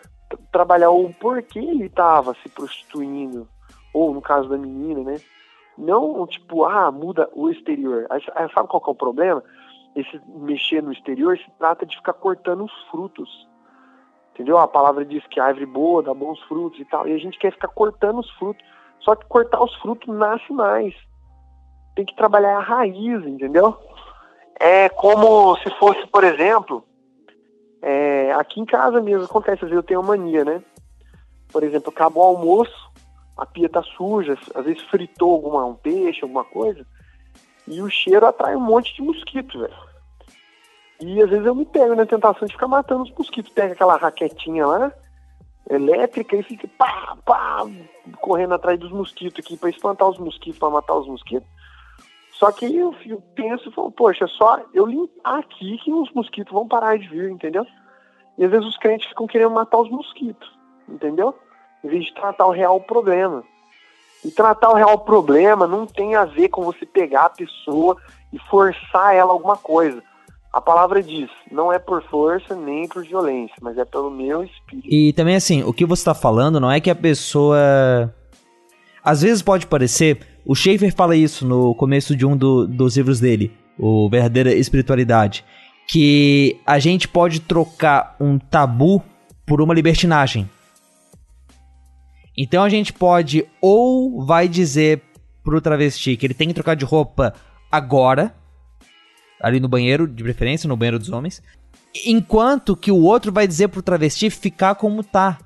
[0.52, 3.48] trabalhar o porquê ele estava se prostituindo.
[3.94, 5.20] Ou no caso da menina, né?
[5.78, 8.06] Não, tipo, ah, muda o exterior.
[8.10, 8.22] Aí,
[8.54, 9.44] sabe qual que é o problema?
[9.96, 13.30] Esse mexer no exterior se trata de ficar cortando os frutos.
[14.34, 14.58] Entendeu?
[14.58, 17.08] A palavra diz que a árvore boa dá bons frutos e tal.
[17.08, 18.64] E a gente quer ficar cortando os frutos.
[19.02, 20.96] Só que cortar os frutos nasce mais.
[21.96, 23.78] Tem que trabalhar a raiz, entendeu?
[24.60, 26.84] É como se fosse, por exemplo,
[27.82, 30.64] é, aqui em casa mesmo acontece, às vezes eu tenho mania, né?
[31.52, 32.92] Por exemplo, acabou o almoço,
[33.38, 36.86] a pia tá suja, às vezes fritou alguma, um peixe, alguma coisa,
[37.68, 39.94] e o cheiro atrai um monte de mosquito, velho.
[41.02, 43.52] E às vezes eu me pego na tentação de ficar matando os mosquitos.
[43.52, 44.94] Pega aquela raquetinha lá,
[45.70, 47.66] elétrica, e fica pá, pá,
[48.22, 51.48] correndo atrás dos mosquitos aqui para espantar os mosquitos, para matar os mosquitos.
[52.32, 56.52] Só que eu, eu penso, falo, poxa, é só eu limpar aqui que os mosquitos
[56.52, 57.66] vão parar de vir, entendeu?
[58.38, 60.50] E às vezes os crentes ficam querendo matar os mosquitos,
[60.88, 61.36] entendeu?
[61.84, 63.44] Em vez de tratar o real problema.
[64.24, 67.98] E tratar o real problema não tem a ver com você pegar a pessoa
[68.32, 70.02] e forçar ela alguma coisa.
[70.52, 74.88] A palavra diz, não é por força nem por violência, mas é pelo meu espírito.
[74.88, 78.14] E também assim, o que você está falando não é que a pessoa.
[79.04, 80.20] Às vezes pode parecer.
[80.46, 85.44] O Schaefer fala isso no começo de um do, dos livros dele, o Verdadeira Espiritualidade.
[85.88, 89.04] Que a gente pode trocar um tabu
[89.46, 90.48] por uma libertinagem.
[92.38, 95.02] Então a gente pode ou vai dizer
[95.44, 97.34] pro travesti que ele tem que trocar de roupa
[97.72, 98.36] agora,
[99.42, 101.42] ali no banheiro, de preferência, no banheiro dos homens,
[102.06, 105.38] enquanto que o outro vai dizer pro travesti ficar como tá.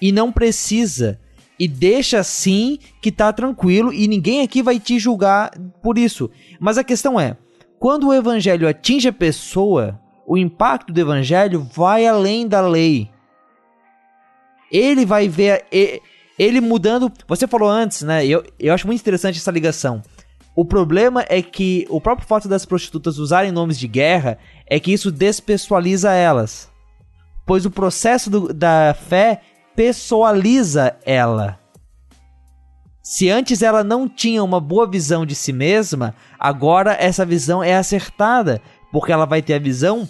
[0.00, 1.20] E não precisa.
[1.58, 6.28] E deixa assim que tá tranquilo e ninguém aqui vai te julgar por isso.
[6.58, 7.36] Mas a questão é,
[7.78, 13.10] quando o evangelho atinge a pessoa, o impacto do evangelho vai além da lei.
[14.72, 15.66] Ele vai ver.
[16.38, 17.12] Ele mudando.
[17.28, 18.26] Você falou antes, né?
[18.26, 20.02] Eu, eu acho muito interessante essa ligação.
[20.56, 24.92] O problema é que o próprio fato das prostitutas usarem nomes de guerra é que
[24.92, 26.70] isso despessoaliza elas.
[27.46, 29.40] Pois o processo do, da fé
[29.74, 31.58] pessoaliza ela.
[33.02, 37.74] Se antes ela não tinha uma boa visão de si mesma, agora essa visão é
[37.74, 38.60] acertada,
[38.92, 40.08] porque ela vai ter a visão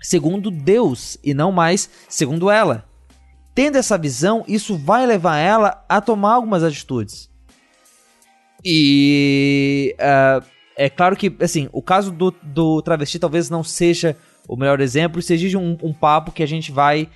[0.00, 2.89] segundo Deus e não mais segundo ela.
[3.54, 7.30] Tendo essa visão, isso vai levar ela a tomar algumas atitudes.
[8.64, 10.44] E uh,
[10.76, 14.16] é claro que, assim, o caso do, do travesti talvez não seja
[14.48, 17.08] o melhor exemplo, isso exige um, um papo que a gente vai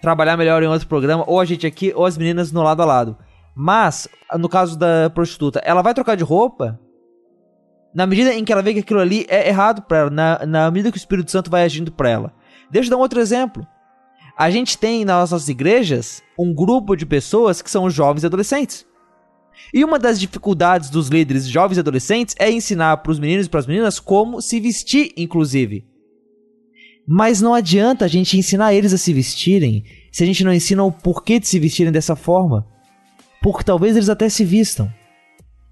[0.00, 2.84] trabalhar melhor em outro programa, ou a gente aqui, ou as meninas no lado a
[2.84, 3.16] lado.
[3.54, 6.78] Mas, no caso da prostituta, ela vai trocar de roupa
[7.92, 10.70] na medida em que ela vê que aquilo ali é errado para ela, na, na
[10.70, 12.32] medida que o Espírito Santo vai agindo para ela.
[12.70, 13.66] Deixa eu dar um outro exemplo.
[14.40, 18.86] A gente tem nas nossas igrejas um grupo de pessoas que são jovens e adolescentes.
[19.74, 23.50] E uma das dificuldades dos líderes jovens e adolescentes é ensinar para os meninos e
[23.50, 25.84] para as meninas como se vestir, inclusive.
[27.06, 30.82] Mas não adianta a gente ensinar eles a se vestirem se a gente não ensina
[30.84, 32.66] o porquê de se vestirem dessa forma.
[33.42, 34.90] Porque talvez eles até se vistam.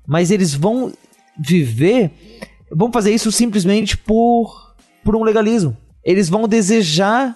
[0.07, 0.93] Mas eles vão
[1.39, 2.11] viver,
[2.71, 5.75] vão fazer isso simplesmente por, por um legalismo.
[6.05, 7.35] Eles vão desejar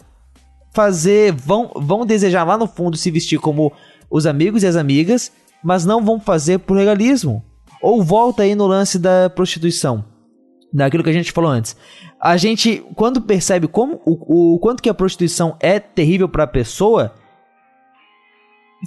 [0.72, 3.72] fazer, vão, vão desejar lá no fundo se vestir como
[4.10, 5.32] os amigos e as amigas,
[5.62, 7.44] mas não vão fazer por legalismo.
[7.80, 10.04] Ou volta aí no lance da prostituição,
[10.72, 11.76] daquilo que a gente falou antes.
[12.20, 16.48] A gente, quando percebe como o, o quanto que a prostituição é terrível para a
[16.48, 17.12] pessoa,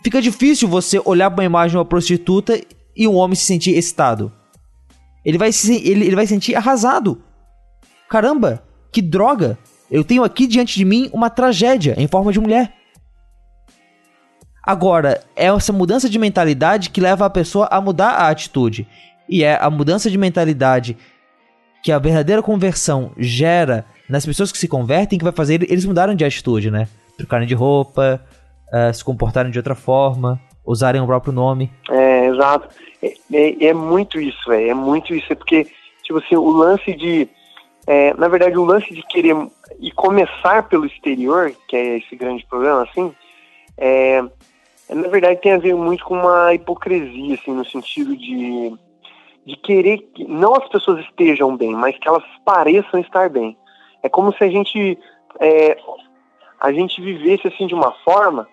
[0.03, 2.59] fica difícil você olhar para uma imagem de uma prostituta
[2.95, 4.31] e um homem se sentir excitado.
[5.25, 7.21] Ele vai se ele, ele vai sentir arrasado.
[8.09, 9.57] Caramba, que droga!
[9.89, 12.73] Eu tenho aqui diante de mim uma tragédia em forma de mulher.
[14.63, 18.87] Agora, é essa mudança de mentalidade que leva a pessoa a mudar a atitude.
[19.29, 20.97] E é a mudança de mentalidade
[21.83, 26.15] que a verdadeira conversão gera nas pessoas que se convertem que vai fazer eles mudarem
[26.15, 26.87] de atitude, né?
[27.15, 28.19] Trocarem de roupa,
[28.73, 31.71] uh, se comportarem de outra forma, usarem o próprio nome.
[31.89, 32.69] É, exato.
[33.01, 35.31] É, é, é muito isso, é, é muito isso.
[35.31, 35.67] É porque,
[36.03, 37.27] tipo assim, o lance de.
[37.87, 39.35] É, na verdade, o lance de querer
[39.79, 43.13] e começar pelo exterior, que é esse grande problema, assim,
[43.77, 44.21] é,
[44.89, 48.73] na verdade tem a ver muito com uma hipocrisia, assim, no sentido de,
[49.45, 53.55] de querer que não as pessoas estejam bem, mas que elas pareçam estar bem.
[54.01, 54.97] É como se a gente
[55.39, 55.77] é,
[56.59, 58.47] a gente vivesse assim de uma forma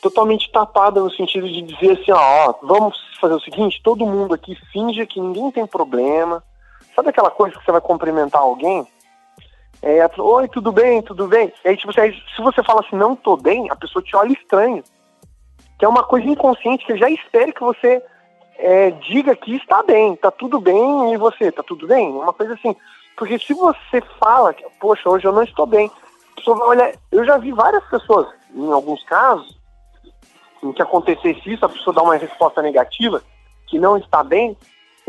[0.00, 4.34] totalmente tapada no sentido de dizer assim, ó, ó, vamos fazer o seguinte, todo mundo
[4.34, 6.42] aqui finge que ninguém tem problema.
[7.00, 8.86] Sabe aquela coisa que você vai cumprimentar alguém?
[9.80, 11.50] É, Oi, tudo bem, tudo bem?
[11.64, 14.84] E aí, tipo, se você fala assim, não tô bem, a pessoa te olha estranho
[15.78, 18.02] que é uma coisa inconsciente que já espere que você
[18.58, 22.10] é, diga que está bem, está tudo bem e você, está tudo bem?
[22.10, 22.76] Uma coisa assim.
[23.16, 25.90] Porque se você fala, poxa, hoje eu não estou bem,
[26.32, 26.92] a pessoa vai olhar.
[27.10, 29.58] Eu já vi várias pessoas, em alguns casos,
[30.62, 33.22] em que acontecesse isso, a pessoa dá uma resposta negativa,
[33.66, 34.54] que não está bem,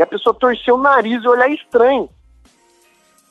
[0.02, 2.10] e a pessoa torcer o nariz e olhar estranho.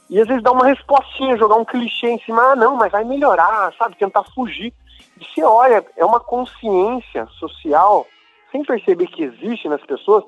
[0.08, 3.02] E às vezes dá uma respostinha, jogar um clichê em cima, ah, não, mas vai
[3.02, 3.96] melhorar, sabe?
[3.96, 4.72] Tentar fugir.
[5.20, 8.06] E se olha, é uma consciência social,
[8.52, 10.22] sem perceber que existe nas pessoas,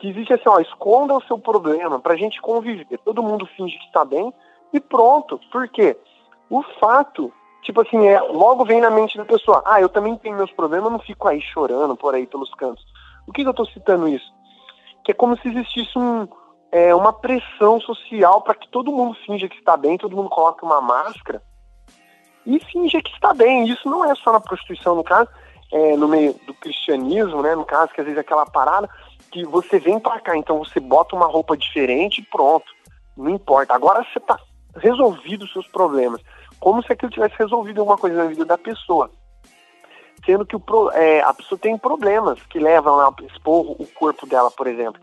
[0.00, 2.98] que existe assim, ó, esconda o seu problema pra gente conviver.
[3.04, 4.34] Todo mundo finge que está bem
[4.72, 5.38] e pronto.
[5.52, 5.96] Por quê?
[6.50, 10.36] O fato, tipo assim, é, logo vem na mente da pessoa, ah, eu também tenho
[10.36, 12.84] meus problemas, eu não fico aí chorando por aí pelos cantos.
[13.28, 14.37] O que, que eu estou citando isso?
[15.08, 16.28] Que é como se existisse um,
[16.70, 20.62] é, uma pressão social para que todo mundo finja que está bem, todo mundo coloque
[20.62, 21.42] uma máscara
[22.44, 23.66] e finge que está bem.
[23.66, 25.30] Isso não é só na prostituição, no caso,
[25.72, 27.54] é, no meio do cristianismo, né?
[27.54, 28.86] No caso, que às vezes é aquela parada
[29.32, 32.66] que você vem para cá, então você bota uma roupa diferente e pronto.
[33.16, 33.72] Não importa.
[33.72, 34.38] Agora você tá
[34.76, 36.20] resolvido os seus problemas.
[36.60, 39.10] Como se aquilo tivesse resolvido alguma coisa na vida da pessoa.
[40.28, 44.50] Sendo que o, é, a pessoa tem problemas que levam a expor o corpo dela,
[44.50, 45.00] por exemplo.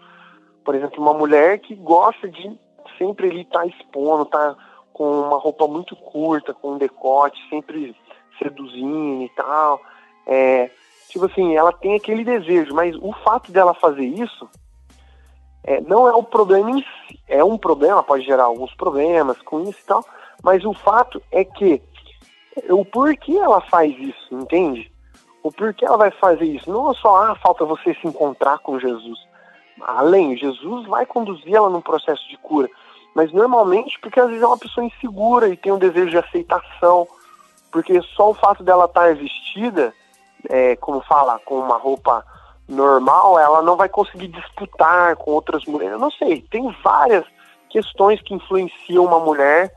[0.63, 2.55] Por exemplo, uma mulher que gosta de
[2.95, 4.55] sempre ele estar tá expondo, tá
[4.93, 7.95] com uma roupa muito curta, com um decote, sempre
[8.38, 9.82] seduzindo e tal.
[10.28, 10.69] É,
[11.09, 14.47] tipo assim, ela tem aquele desejo, mas o fato dela fazer isso
[15.63, 17.19] é, não é o problema em si.
[17.28, 20.05] É um problema, pode gerar alguns problemas com isso e tal,
[20.43, 21.82] mas o fato é que
[22.69, 24.93] o porquê ela faz isso, entende?
[25.46, 26.70] O porquê ela vai fazer isso.
[26.72, 29.20] Não é só, ah, falta você se encontrar com Jesus.
[29.82, 32.70] Além, Jesus vai conduzir ela num processo de cura
[33.16, 37.08] mas normalmente porque às vezes é uma pessoa insegura e tem um desejo de aceitação,
[37.72, 39.93] porque só o fato dela estar vestida,
[40.50, 42.26] é, como fala, com uma roupa
[42.68, 45.93] normal, ela não vai conseguir disputar com outras mulheres.
[45.93, 47.24] Eu não sei, tem várias
[47.70, 49.74] questões que influenciam uma mulher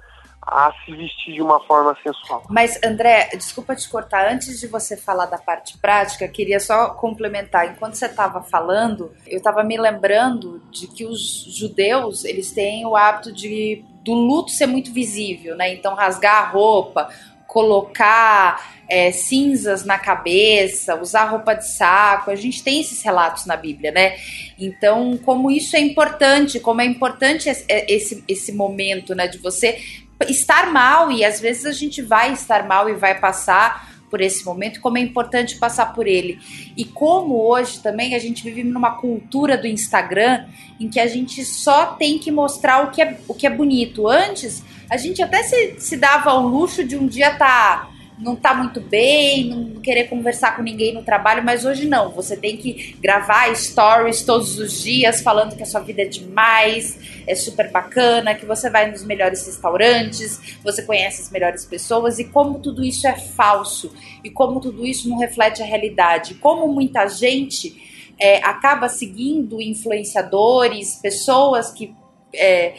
[0.49, 2.43] a se vestir de uma forma sensual.
[2.49, 7.71] Mas, André, desculpa te cortar, antes de você falar da parte prática, queria só complementar.
[7.71, 12.97] Enquanto você estava falando, eu estava me lembrando de que os judeus, eles têm o
[12.97, 15.75] hábito de do luto ser muito visível, né?
[15.75, 17.11] Então, rasgar a roupa,
[17.47, 22.31] colocar é, cinzas na cabeça, usar roupa de saco.
[22.31, 24.17] A gente tem esses relatos na Bíblia, né?
[24.59, 29.79] Então, como isso é importante, como é importante esse, esse momento, né, de você
[30.27, 34.45] estar mal e às vezes a gente vai estar mal e vai passar por esse
[34.45, 36.39] momento, como é importante passar por ele.
[36.77, 40.47] E como hoje também a gente vive numa cultura do Instagram
[40.81, 44.09] em que a gente só tem que mostrar o que é, o que é bonito.
[44.09, 47.87] Antes, a gente até se, se dava ao luxo de um dia estar.
[47.87, 52.11] Tá não tá muito bem, não querer conversar com ninguém no trabalho, mas hoje não.
[52.11, 56.99] Você tem que gravar stories todos os dias falando que a sua vida é demais,
[57.27, 62.25] é super bacana, que você vai nos melhores restaurantes, você conhece as melhores pessoas e
[62.25, 63.93] como tudo isso é falso
[64.25, 66.35] e como tudo isso não reflete a realidade.
[66.35, 67.81] Como muita gente
[68.19, 71.95] é, acaba seguindo influenciadores, pessoas que
[72.35, 72.75] é,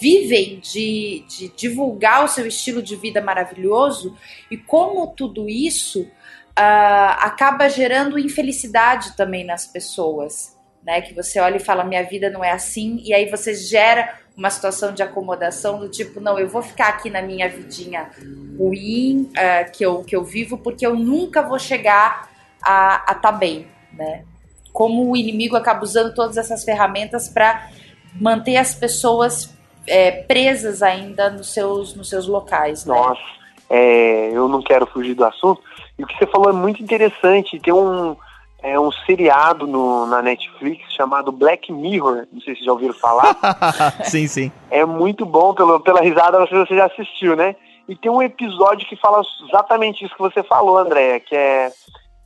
[0.00, 4.16] vivem de, de divulgar o seu estilo de vida maravilhoso
[4.50, 10.56] e como tudo isso uh, acaba gerando infelicidade também nas pessoas.
[10.80, 14.16] Né, que você olha e fala, minha vida não é assim, e aí você gera
[14.34, 18.08] uma situação de acomodação do tipo, não, eu vou ficar aqui na minha vidinha
[18.56, 22.30] ruim uh, que, eu, que eu vivo, porque eu nunca vou chegar
[22.62, 24.24] a estar tá bem, né?
[24.72, 27.68] Como o inimigo acaba usando todas essas ferramentas para
[28.14, 29.57] manter as pessoas
[29.88, 32.84] é, presas ainda nos seus, nos seus locais.
[32.84, 32.94] Né?
[32.94, 33.20] Nossa,
[33.68, 35.62] é, eu não quero fugir do assunto.
[35.98, 37.58] E o que você falou é muito interessante.
[37.58, 38.16] Tem um,
[38.62, 42.26] é, um seriado no, na Netflix chamado Black Mirror.
[42.32, 43.36] Não sei se já ouviram falar.
[44.04, 44.52] sim, sim.
[44.70, 47.56] É muito bom, pelo, pela risada, você, você já assistiu, né?
[47.88, 51.72] E tem um episódio que fala exatamente isso que você falou, André, que é,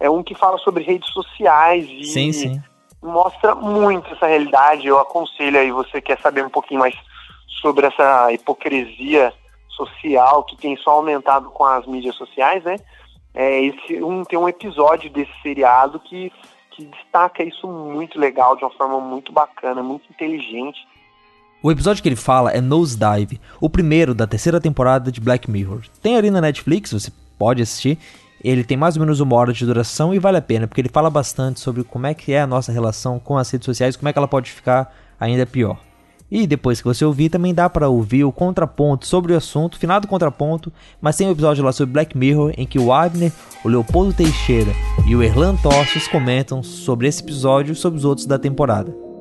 [0.00, 2.62] é um que fala sobre redes sociais e sim, sim.
[3.00, 4.88] mostra muito essa realidade.
[4.88, 6.96] Eu aconselho aí, você quer saber um pouquinho mais
[7.60, 9.32] sobre essa hipocrisia
[9.68, 12.76] social que tem só aumentado com as mídias sociais, né?
[13.34, 16.30] É, esse, um, tem um episódio desse seriado que,
[16.70, 20.78] que destaca isso muito legal, de uma forma muito bacana, muito inteligente.
[21.62, 25.82] O episódio que ele fala é Nosedive, o primeiro da terceira temporada de Black Mirror.
[26.02, 27.98] Tem ali na Netflix, você pode assistir.
[28.42, 30.88] Ele tem mais ou menos uma hora de duração e vale a pena, porque ele
[30.88, 34.08] fala bastante sobre como é que é a nossa relação com as redes sociais, como
[34.08, 35.78] é que ela pode ficar ainda pior.
[36.34, 40.00] E depois que você ouvir, também dá para ouvir o contraponto sobre o assunto, final
[40.00, 43.30] do contraponto, mas tem um episódio lá sobre Black Mirror em que o Wagner,
[43.62, 44.72] o Leopoldo Teixeira
[45.06, 49.11] e o Erlan Tostes comentam sobre esse episódio e sobre os outros da temporada.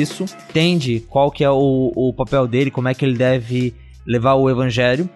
[0.00, 3.74] Isso, entende qual que é o, o papel dele, como é que ele deve
[4.06, 5.08] levar o evangelho.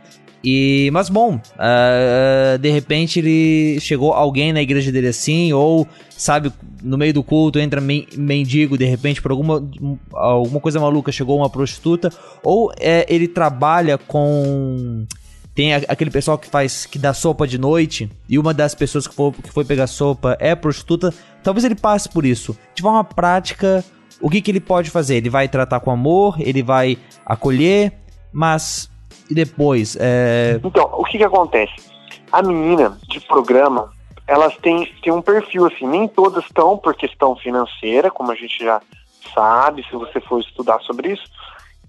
[0.44, 6.52] E, mas bom, uh, de repente ele chegou alguém na igreja dele assim, ou sabe,
[6.82, 9.66] no meio do culto entra mendigo de repente por alguma,
[10.12, 12.12] alguma coisa maluca, chegou uma prostituta,
[12.42, 15.06] ou é, ele trabalha com
[15.54, 19.14] tem aquele pessoal que faz que dá sopa de noite e uma das pessoas que
[19.14, 22.56] foi, que foi pegar sopa é prostituta, talvez ele passe por isso.
[22.74, 23.84] De forma prática,
[24.20, 25.16] o que, que ele pode fazer?
[25.16, 27.92] Ele vai tratar com amor, ele vai acolher,
[28.32, 28.90] mas
[29.30, 29.96] e depois?
[30.00, 30.60] É...
[30.62, 31.74] Então, o que, que acontece?
[32.32, 33.90] A menina de programa,
[34.26, 38.64] elas têm, têm um perfil assim, nem todas estão por questão financeira, como a gente
[38.64, 38.80] já
[39.34, 41.24] sabe, se você for estudar sobre isso.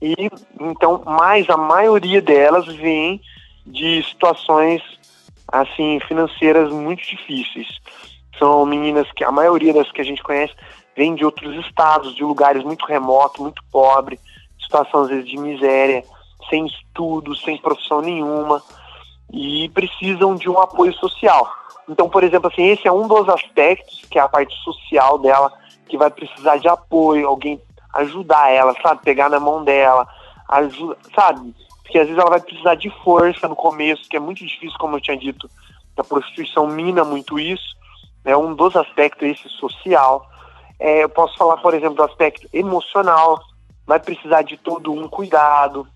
[0.01, 3.21] E então, mas a maioria delas vem
[3.65, 4.81] de situações
[5.51, 7.67] assim financeiras muito difíceis.
[8.37, 10.53] São meninas que a maioria das que a gente conhece
[10.95, 14.19] vem de outros estados, de lugares muito remotos, muito pobres,
[14.59, 16.03] situação às vezes de miséria,
[16.49, 18.61] sem estudo, sem profissão nenhuma
[19.31, 21.49] e precisam de um apoio social.
[21.89, 25.51] Então, por exemplo, assim, esse é um dos aspectos que é a parte social dela
[25.87, 27.61] que vai precisar de apoio, alguém
[27.93, 30.07] ajudar ela, sabe, pegar na mão dela,
[30.49, 34.45] ajuda, sabe, porque às vezes ela vai precisar de força no começo, que é muito
[34.45, 35.49] difícil, como eu tinha dito,
[35.97, 37.75] a prostituição mina muito isso,
[38.25, 40.27] é um dos aspectos esse social.
[40.79, 43.39] É, eu posso falar, por exemplo, do aspecto emocional,
[43.85, 45.87] vai precisar de todo um cuidado.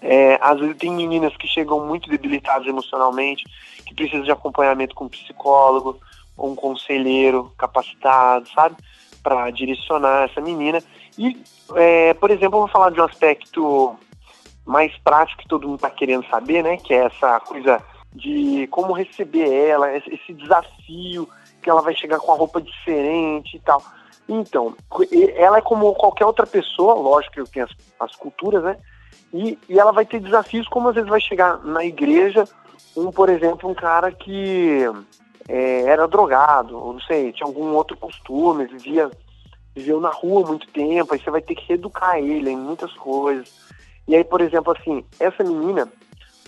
[0.00, 3.44] É, às vezes tem meninas que chegam muito debilitadas emocionalmente,
[3.86, 5.98] que precisam de acompanhamento com um psicólogo
[6.36, 8.76] ou um conselheiro capacitado, sabe?
[9.22, 10.82] Para direcionar essa menina.
[11.18, 11.42] E,
[11.74, 13.96] é, por exemplo, eu vou falar de um aspecto
[14.66, 16.76] mais prático que todo mundo está querendo saber, né?
[16.76, 17.82] Que é essa coisa
[18.14, 21.28] de como receber ela, esse desafio
[21.64, 23.82] que ela vai chegar com uma roupa diferente e tal.
[24.28, 24.74] Então,
[25.34, 28.76] ela é como qualquer outra pessoa, lógico que tem as, as culturas, né?
[29.32, 32.44] E, e ela vai ter desafios como às vezes vai chegar na igreja
[32.96, 34.82] um, por exemplo, um cara que
[35.48, 39.10] é, era drogado, ou não sei, tinha algum outro costume, vivia,
[39.74, 43.52] viveu na rua muito tempo, aí você vai ter que reeducar ele em muitas coisas.
[44.06, 45.88] E aí, por exemplo, assim, essa menina,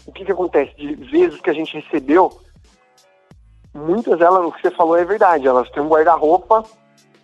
[0.06, 0.74] o que que acontece?
[0.76, 2.40] De vezes que a gente recebeu,
[3.76, 6.64] muitas delas, o que você falou é verdade, elas têm um guarda-roupa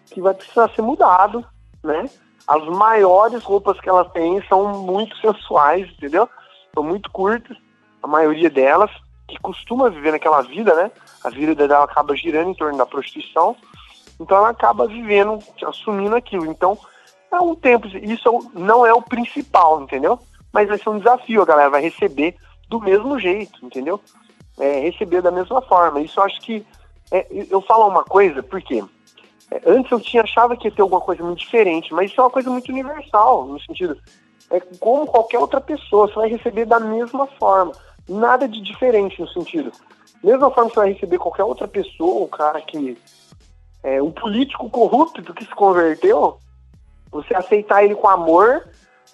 [0.07, 1.45] que vai precisar ser mudado,
[1.83, 2.09] né?
[2.47, 6.29] As maiores roupas que elas têm são muito sensuais, entendeu?
[6.75, 7.57] São muito curtas,
[8.03, 8.91] a maioria delas,
[9.29, 10.91] que costuma viver naquela vida, né?
[11.25, 13.57] A vida dela acaba girando em torno da prostituição,
[14.21, 16.47] então ela acaba vivendo, assumindo aquilo.
[16.47, 16.77] Então,
[17.33, 20.19] é um tempo, isso é não é o principal, entendeu?
[20.53, 22.37] Mas vai ser um desafio, a galera vai receber
[22.69, 24.01] do mesmo jeito, entendeu?
[24.63, 26.01] É, receber da mesma forma.
[26.01, 26.65] Isso eu acho que.
[27.11, 28.83] É, eu falo uma coisa, porque
[29.51, 32.25] é, antes eu tinha achava que ia ter alguma coisa muito diferente, mas isso é
[32.25, 33.99] uma coisa muito universal, no sentido.
[34.49, 37.73] É como qualquer outra pessoa, você vai receber da mesma forma.
[38.09, 39.73] Nada de diferente no sentido.
[40.23, 42.97] Mesma forma que você vai receber qualquer outra pessoa, o cara que.
[43.83, 46.39] É, um político corrupto que se converteu,
[47.11, 48.63] você aceitar ele com amor,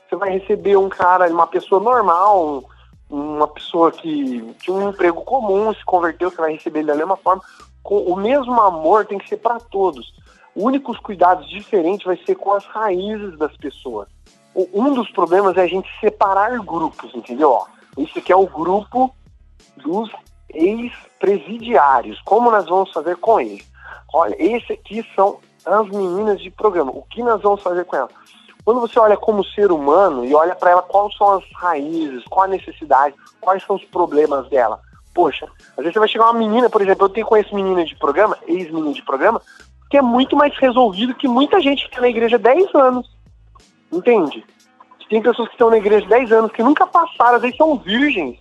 [0.07, 2.65] você vai receber um cara, uma pessoa normal,
[3.11, 7.17] uma pessoa que tinha um emprego comum, se converteu, você vai receber ele da mesma
[7.17, 7.43] forma.
[7.83, 10.13] Com o mesmo amor tem que ser para todos.
[10.55, 14.09] Únicos cuidados diferentes vai ser com as raízes das pessoas.
[14.55, 17.63] Um dos problemas é a gente separar grupos, entendeu?
[17.97, 19.15] Esse aqui é o grupo
[19.77, 20.11] dos
[20.51, 22.21] ex-presidiários.
[22.23, 23.67] Como nós vamos fazer com eles?
[24.13, 26.91] Olha, esse aqui são as meninas de programa.
[26.91, 28.13] O que nós vamos fazer com elas?
[28.69, 32.45] Quando você olha como ser humano e olha para ela quais são as raízes, qual
[32.45, 34.79] a necessidade, quais são os problemas dela.
[35.15, 37.97] Poxa, às vezes você vai chegar uma menina, por exemplo, eu tenho conheço menina de
[37.97, 39.41] programa, ex-menina de programa,
[39.91, 43.11] que é muito mais resolvido que muita gente que está na igreja há 10 anos.
[43.91, 44.45] Entende?
[45.09, 47.75] Tem pessoas que estão na igreja há 10 anos que nunca passaram, às vezes são
[47.79, 48.39] virgens.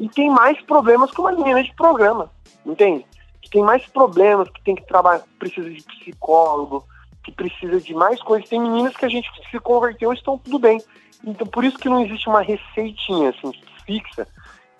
[0.00, 2.28] E tem mais problemas que uma menina de programa.
[2.66, 3.06] Entende?
[3.40, 6.84] Que tem mais problemas, que tem que trabalhar, precisa de psicólogo,
[7.24, 8.48] que precisa de mais coisas.
[8.48, 10.80] Tem meninas que a gente se converteu e estão tudo bem.
[11.26, 13.52] Então, por isso que não existe uma receitinha assim,
[13.86, 14.28] fixa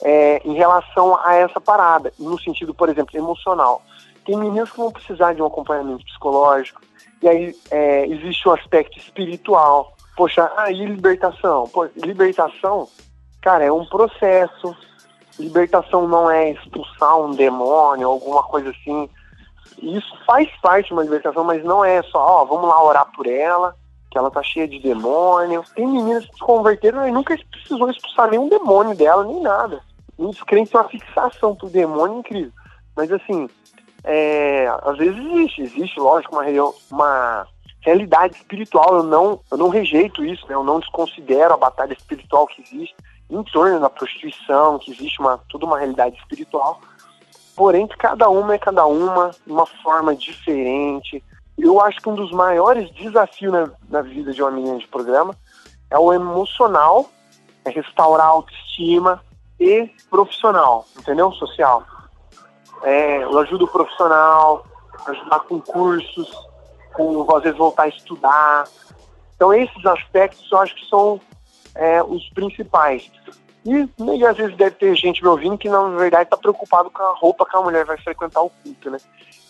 [0.03, 3.82] é, em relação a essa parada, no sentido, por exemplo, emocional.
[4.26, 6.80] Tem meninas que vão precisar de um acompanhamento psicológico,
[7.22, 9.97] e aí é, existe o aspecto espiritual.
[10.16, 11.66] Poxa, aí libertação.
[11.68, 12.88] Pô, libertação,
[13.40, 14.76] cara, é um processo.
[15.38, 19.09] Libertação não é expulsar um demônio, alguma coisa assim
[19.83, 23.27] isso faz parte de uma libertação, mas não é só, ó, vamos lá orar por
[23.27, 23.75] ela,
[24.11, 25.65] que ela tá cheia de demônio.
[25.75, 29.81] Tem meninas que se converteram e nunca precisou expulsar nenhum demônio dela, nem nada.
[30.17, 32.53] Muitos crentes têm uma fixação pro demônio incrível.
[32.97, 33.49] Mas assim,
[34.05, 36.45] é, às vezes existe, existe, lógico, uma,
[36.91, 37.47] uma
[37.81, 38.97] realidade espiritual.
[38.97, 40.55] Eu não, eu não rejeito isso, né?
[40.55, 42.95] eu não desconsidero a batalha espiritual que existe
[43.29, 46.81] em torno da prostituição, que existe uma, toda uma realidade espiritual
[47.57, 51.22] porém cada uma é cada uma, uma forma diferente.
[51.57, 55.34] Eu acho que um dos maiores desafios na, na vida de uma menina de programa
[55.90, 57.09] é o emocional,
[57.64, 59.22] é restaurar a autoestima
[59.59, 61.30] e profissional, entendeu?
[61.32, 61.84] Social.
[62.82, 64.66] É, eu ajudo o profissional,
[65.07, 66.30] ajudar com cursos,
[66.92, 68.64] com às vezes voltar a estudar.
[69.36, 71.20] Então esses aspectos eu acho que são
[71.74, 73.11] é, os principais.
[73.65, 77.03] E, e às vezes deve ter gente me ouvindo que na verdade está preocupado com
[77.03, 78.99] a roupa que a mulher vai frequentar o culto, né?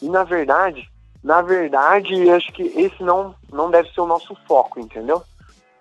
[0.01, 0.89] E na verdade,
[1.23, 5.23] na verdade, acho que esse não, não deve ser o nosso foco, entendeu?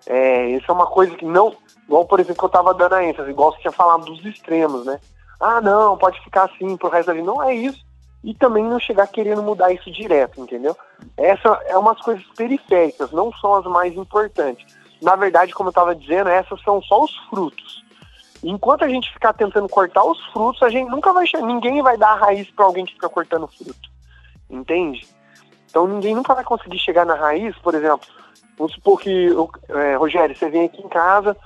[0.06, 1.54] É, isso é uma coisa que não.
[1.86, 4.86] Igual, por exemplo, que eu estava dando a ênfase, igual você tinha falado dos extremos,
[4.86, 4.98] né?
[5.38, 7.26] Ah, não, pode ficar assim pro resto vida.
[7.26, 7.84] Não é isso.
[8.22, 10.74] E também não chegar querendo mudar isso direto, entendeu?
[11.14, 14.64] Essa é umas coisas periféricas, não são as mais importantes.
[15.02, 17.83] Na verdade, como eu estava dizendo, essas são só os frutos.
[18.46, 22.10] Enquanto a gente ficar tentando cortar os frutos, a gente nunca vai ninguém vai dar
[22.10, 23.90] a raiz para alguém que fica cortando fruto.
[24.50, 25.08] Entende?
[25.70, 28.06] Então ninguém nunca vai conseguir chegar na raiz, por exemplo.
[28.58, 29.30] Vamos supor que,
[29.70, 31.36] é, Rogério, você vem aqui em casa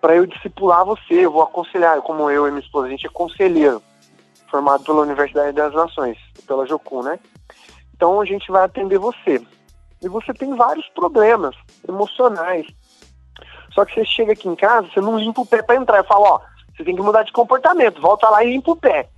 [0.00, 3.10] para eu discipular você, eu vou aconselhar, como eu e minha esposa, a gente é
[3.10, 3.82] conselheiro,
[4.50, 7.18] formado pela Universidade das Nações, pela Jocum, né?
[7.96, 9.42] Então a gente vai atender você.
[10.02, 11.56] e você tem vários problemas
[11.88, 12.66] emocionais.
[13.74, 15.98] Só que você chega aqui em casa, você não limpa o pé para entrar.
[15.98, 16.40] Eu falo, ó,
[16.74, 19.08] você tem que mudar de comportamento, volta lá e limpa o pé.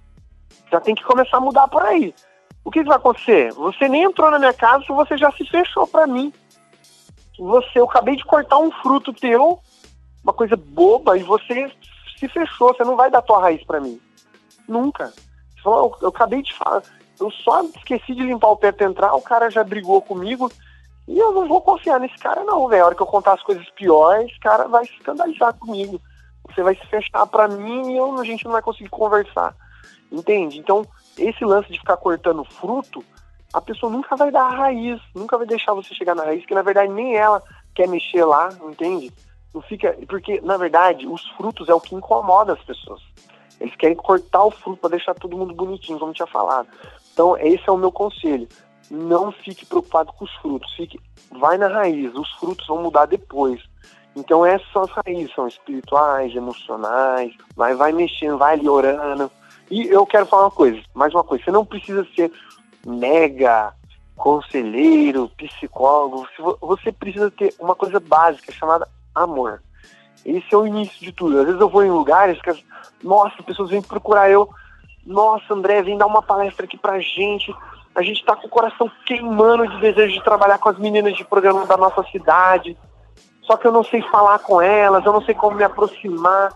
[0.72, 2.14] Já tem que começar a mudar por aí.
[2.64, 3.52] O que, que vai acontecer?
[3.52, 6.32] Você nem entrou na minha casa, você já se fechou para mim.
[7.38, 9.60] Você, eu acabei de cortar um fruto teu,
[10.24, 11.70] uma coisa boba, e você
[12.18, 14.00] se fechou, você não vai dar tua raiz para mim.
[14.66, 15.12] Nunca.
[15.64, 16.82] Eu, eu acabei de falar,
[17.20, 20.50] eu só esqueci de limpar o pé pra entrar, o cara já brigou comigo,
[21.08, 22.82] e eu não vou confiar nesse cara não, velho.
[22.82, 26.00] A hora que eu contar as coisas piores, esse cara vai escandalizar comigo.
[26.48, 29.54] Você vai se fechar para mim e eu, a gente não vai conseguir conversar.
[30.10, 30.58] Entende?
[30.58, 30.84] Então,
[31.16, 33.04] esse lance de ficar cortando fruto,
[33.52, 36.54] a pessoa nunca vai dar a raiz, nunca vai deixar você chegar na raiz, que
[36.54, 37.42] na verdade nem ela
[37.74, 39.12] quer mexer lá, entende?
[39.54, 43.00] Não fica, porque na verdade os frutos é o que incomoda as pessoas.
[43.60, 46.68] Eles querem cortar o fruto para deixar todo mundo bonitinho, como tinha falado.
[47.12, 48.46] Então, esse é o meu conselho
[48.90, 50.98] não fique preocupado com os frutos, fique,
[51.30, 53.62] vai na raiz, os frutos vão mudar depois.
[54.14, 59.30] Então essas são as raízes, são espirituais, emocionais, vai, vai mexendo, vai ali orando.
[59.70, 62.32] E eu quero falar uma coisa, mais uma coisa, você não precisa ser
[62.86, 63.74] mega
[64.16, 66.26] conselheiro, psicólogo,
[66.60, 69.62] você precisa ter uma coisa básica chamada amor.
[70.24, 71.38] Esse é o início de tudo.
[71.38, 72.64] Às vezes eu vou em lugares que, as,
[73.02, 74.48] nossa, as pessoas vêm procurar eu,
[75.04, 77.54] nossa, André, vem dar uma palestra aqui pra gente,
[77.96, 81.24] a gente está com o coração queimando de desejo de trabalhar com as meninas de
[81.24, 82.76] programa da nossa cidade.
[83.42, 86.52] Só que eu não sei falar com elas, eu não sei como me aproximar.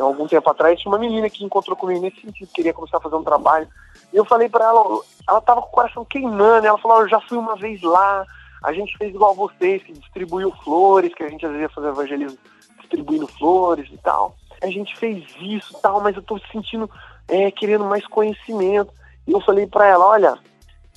[0.00, 3.14] Algum tempo atrás tinha uma menina que encontrou comigo nesse sentido, queria começar a fazer
[3.14, 3.68] um trabalho.
[4.12, 7.20] E eu falei para ela, ela tava com o coração queimando, ela falou, eu já
[7.20, 8.26] fui uma vez lá,
[8.64, 11.88] a gente fez igual vocês, que distribuiu flores, que a gente às vezes ia fazer
[11.88, 12.38] evangelismo
[12.80, 14.34] distribuindo flores e tal.
[14.60, 16.90] A gente fez isso e tal, mas eu tô sentindo,
[17.28, 18.92] é, querendo mais conhecimento.
[19.26, 20.38] E eu falei para ela, olha,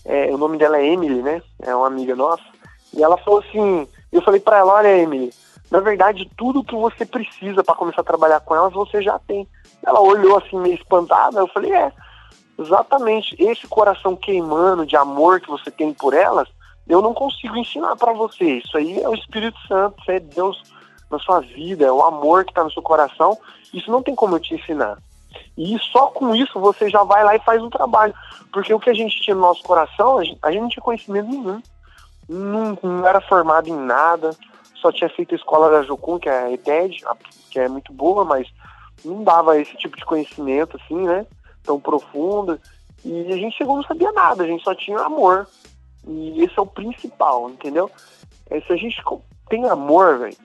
[0.07, 1.41] é, o nome dela é Emily, né?
[1.61, 2.43] É uma amiga nossa.
[2.93, 5.31] E ela falou assim, eu falei para ela, olha Emily,
[5.69, 9.45] na verdade tudo que você precisa para começar a trabalhar com elas você já tem.
[9.85, 11.91] Ela olhou assim meio espantada, eu falei, é,
[12.57, 16.47] exatamente, esse coração queimando de amor que você tem por elas,
[16.87, 18.59] eu não consigo ensinar para você.
[18.59, 20.63] Isso aí é o Espírito Santo, isso é Deus
[21.11, 23.37] na sua vida, é o amor que está no seu coração.
[23.73, 24.97] Isso não tem como eu te ensinar.
[25.57, 28.13] E só com isso você já vai lá e faz um trabalho.
[28.51, 30.83] Porque o que a gente tinha no nosso coração, a gente, a gente não tinha
[30.83, 31.61] conhecimento nenhum.
[32.29, 34.31] Não, não, era formado em nada,
[34.75, 37.03] só tinha feito a escola da Jocum, que é a ETED,
[37.49, 38.47] que é muito boa, mas
[39.03, 41.25] não dava esse tipo de conhecimento assim, né?
[41.63, 42.59] Tão profundo.
[43.05, 45.47] E a gente chegou não sabia nada, a gente só tinha amor.
[46.05, 47.89] E esse é o principal, entendeu?
[48.49, 49.01] É, se a gente
[49.49, 50.35] tem amor, velho,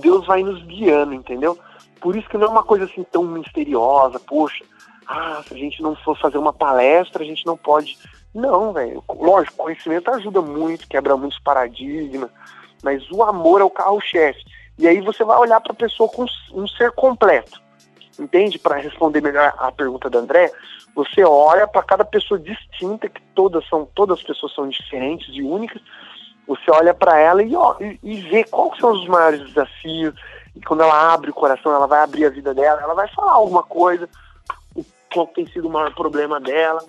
[0.00, 1.58] Deus vai nos guiando, entendeu?
[2.02, 4.64] Por isso que não é uma coisa assim tão misteriosa, poxa,
[5.06, 7.96] ah, se a gente não for fazer uma palestra, a gente não pode.
[8.34, 9.02] Não, velho.
[9.08, 12.30] Lógico, conhecimento ajuda muito, quebra muitos paradigmas,
[12.82, 14.42] mas o amor é o carro-chefe.
[14.78, 17.60] E aí você vai olhar para a pessoa com um ser completo.
[18.18, 18.58] Entende?
[18.58, 20.50] Para responder melhor a pergunta da André,
[20.94, 25.42] você olha para cada pessoa distinta, que todas são, todas as pessoas são diferentes e
[25.42, 25.80] únicas.
[26.46, 30.14] Você olha para ela e, ó, e, e vê quais são os maiores desafios,
[30.54, 33.32] e quando ela abre o coração, ela vai abrir a vida dela, ela vai falar
[33.32, 34.08] alguma coisa,
[35.12, 36.82] qual tem sido o maior problema dela.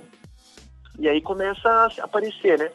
[0.99, 2.69] E aí começa a aparecer, né?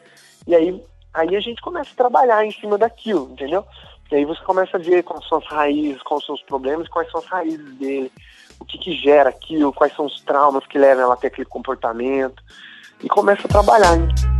[0.47, 0.83] E aí,
[1.13, 3.65] aí a gente começa a trabalhar em cima daquilo, entendeu?
[4.11, 7.09] E aí você começa a ver quais são as raízes, quais são os problemas, quais
[7.11, 8.11] são as raízes dele,
[8.59, 11.45] o que, que gera aquilo, quais são os traumas que levam ela a ter aquele
[11.45, 12.43] comportamento.
[13.01, 13.95] E começa a trabalhar.
[13.95, 14.38] Hein?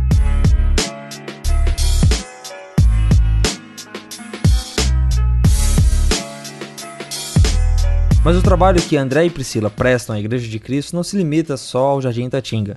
[8.22, 11.56] Mas o trabalho que André e Priscila prestam à Igreja de Cristo não se limita
[11.56, 12.76] só ao Jardim Tatinga.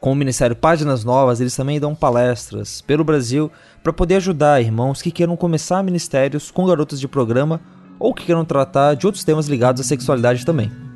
[0.00, 5.02] Com o Ministério Páginas Novas, eles também dão palestras pelo Brasil para poder ajudar irmãos
[5.02, 7.60] que queiram começar ministérios com garotos de programa
[7.98, 10.87] ou que queiram tratar de outros temas ligados à sexualidade também.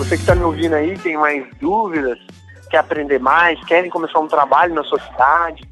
[0.00, 2.18] Você que está me ouvindo aí, tem mais dúvidas,
[2.70, 5.62] quer aprender mais, querem começar um trabalho na sua cidade,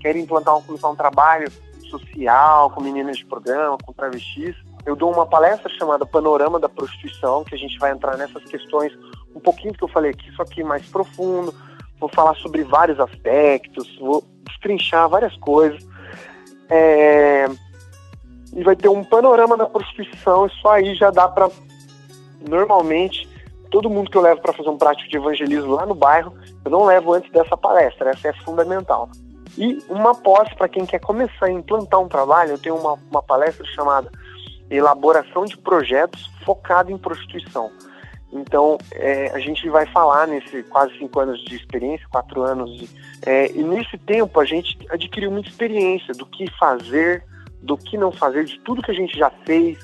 [0.00, 1.52] querem implantar um, começar um trabalho
[1.90, 4.56] social com meninas de programa, com travestis,
[4.86, 8.90] eu dou uma palestra chamada Panorama da Prostituição, que a gente vai entrar nessas questões
[9.36, 11.54] um pouquinho que eu falei aqui, só que mais profundo.
[12.00, 15.86] Vou falar sobre vários aspectos, vou destrinchar várias coisas.
[16.70, 17.46] É...
[18.56, 21.50] E vai ter um panorama da prostituição, isso aí já dá para
[22.48, 23.33] normalmente
[23.74, 26.32] todo mundo que eu levo para fazer um prático de evangelismo lá no bairro,
[26.64, 29.10] eu não levo antes dessa palestra, essa é fundamental.
[29.58, 33.20] E uma pós para quem quer começar a implantar um trabalho, eu tenho uma, uma
[33.20, 34.08] palestra chamada
[34.70, 37.72] Elaboração de Projetos focado em Prostituição.
[38.32, 42.88] Então, é, a gente vai falar nesse quase cinco anos de experiência, quatro anos, de,
[43.26, 47.24] é, e nesse tempo a gente adquiriu muita experiência do que fazer,
[47.60, 49.78] do que não fazer, de tudo que a gente já fez,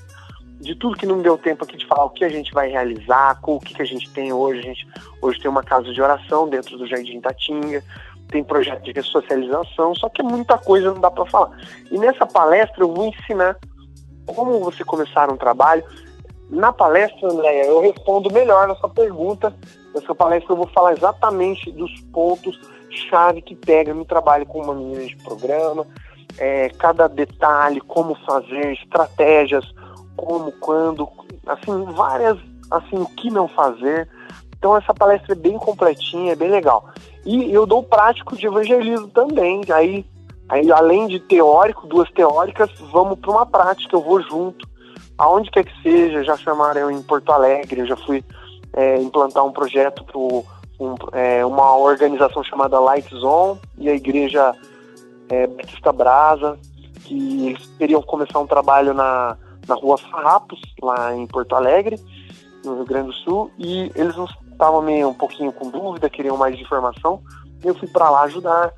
[0.61, 3.41] de tudo que não deu tempo aqui de falar o que a gente vai realizar,
[3.41, 4.61] com o que, que a gente tem hoje.
[4.61, 4.89] A gente
[5.23, 7.83] hoje tem uma casa de oração dentro do Jardim Tatinga,
[8.29, 11.51] tem projeto de ressocialização, só que muita coisa não dá para falar.
[11.91, 13.57] E nessa palestra eu vou ensinar
[14.27, 15.83] como você começar um trabalho,
[16.51, 19.55] na palestra, Andréia, eu respondo melhor nessa pergunta.
[19.95, 25.07] Nessa palestra eu vou falar exatamente dos pontos-chave que pega no trabalho com uma menina
[25.07, 25.87] de programa,
[26.39, 29.65] é, cada detalhe, como fazer, estratégias,
[30.21, 31.09] como, quando,
[31.47, 32.37] assim, várias,
[32.71, 34.09] assim, o que não fazer.
[34.59, 36.91] Então essa palestra é bem completinha, é bem legal.
[37.25, 39.63] E eu dou prático de evangelismo também.
[39.73, 40.05] Aí,
[40.49, 44.69] aí além de teórico, duas teóricas, vamos para uma prática, eu vou junto
[45.21, 48.25] aonde quer que seja, já chamaram eu em Porto Alegre, eu já fui
[48.73, 54.55] é, implantar um projeto para um, é, uma organização chamada Light Zone e a igreja
[55.29, 56.59] é, Batista Brasa,
[57.05, 59.37] que eles queriam começar um trabalho na,
[59.71, 61.97] na rua Farrapos, lá em Porto Alegre,
[62.65, 64.15] no Rio Grande do Sul, e eles
[64.53, 67.23] estavam meio um pouquinho com dúvida, queriam mais informação,
[67.65, 68.73] e eu fui para lá ajudar.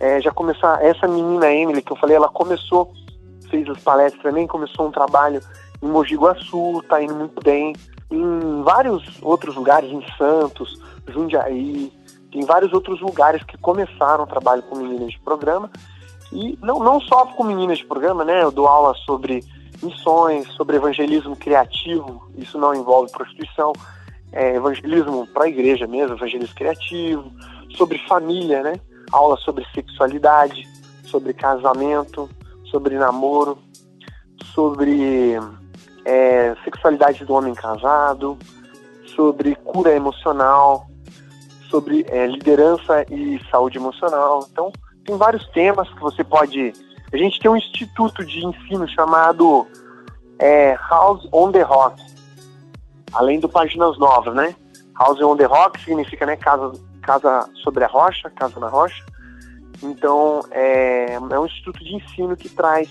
[0.00, 2.92] É, já começar, essa menina Emily que eu falei, ela começou,
[3.50, 5.40] fez as palestras também, começou um trabalho
[5.82, 7.74] em Mogi Guaçu, está indo muito bem.
[8.10, 11.92] Em vários outros lugares, em Santos, Jundiaí,
[12.32, 15.70] tem vários outros lugares que começaram o trabalho com meninas de programa.
[16.32, 18.42] E não, não só com meninas de programa, né?
[18.42, 19.42] Eu dou aula sobre
[19.82, 23.72] missões, sobre evangelismo criativo, isso não envolve prostituição,
[24.32, 27.32] é evangelismo para a igreja mesmo, evangelismo criativo,
[27.76, 28.74] sobre família, né?
[29.10, 30.66] Aula sobre sexualidade,
[31.04, 32.28] sobre casamento,
[32.70, 33.58] sobre namoro,
[34.54, 35.38] sobre
[36.04, 38.38] é, sexualidade do homem casado,
[39.14, 40.86] sobre cura emocional,
[41.70, 44.46] sobre é, liderança e saúde emocional.
[44.50, 44.72] Então,
[45.04, 46.72] tem vários temas que você pode.
[47.12, 49.66] A gente tem um instituto de ensino chamado
[50.38, 52.02] é, House on the Rock,
[53.12, 54.54] além do Páginas Novas, né?
[54.98, 59.04] House on the Rock significa né, casa, casa sobre a rocha, casa na rocha.
[59.82, 62.88] Então, é, é um instituto de ensino que traz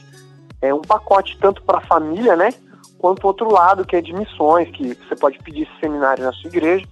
[0.62, 2.50] é, um pacote tanto para a família, né?
[2.98, 6.34] quanto o outro lado, que é de missões, que você pode pedir esse seminário na
[6.34, 6.86] sua igreja,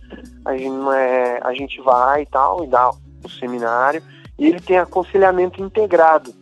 [0.45, 4.01] a gente, é, a gente vai e tal, e dá o seminário,
[4.38, 6.34] e ele tem aconselhamento integrado,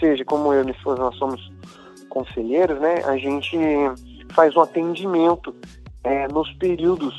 [0.00, 1.52] seja, como eu e minha esposa nós somos
[2.08, 3.56] conselheiros, né, a gente
[4.32, 5.54] faz um atendimento
[6.02, 7.14] é, nos períodos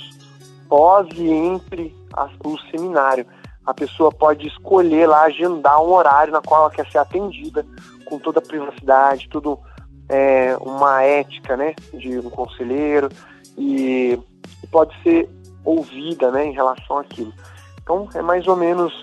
[0.67, 3.25] pós e entre a, o seminário.
[3.65, 7.65] A pessoa pode escolher lá, agendar um horário na qual ela quer ser atendida,
[8.05, 9.59] com toda a privacidade, tudo
[10.09, 13.07] é, uma ética né, de um conselheiro
[13.57, 14.19] e,
[14.71, 15.29] pode ser
[15.63, 17.33] ouvida né, em relação àquilo.
[17.81, 18.93] Então é mais ou menos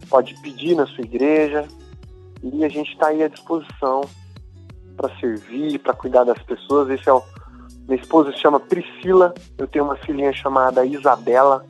[0.09, 1.67] pode pedir na sua igreja
[2.43, 4.01] e a gente está aí à disposição
[4.95, 6.89] para servir, para cuidar das pessoas.
[6.89, 7.23] Esse é o
[7.87, 11.65] minha esposa se chama Priscila, eu tenho uma filhinha chamada Isabela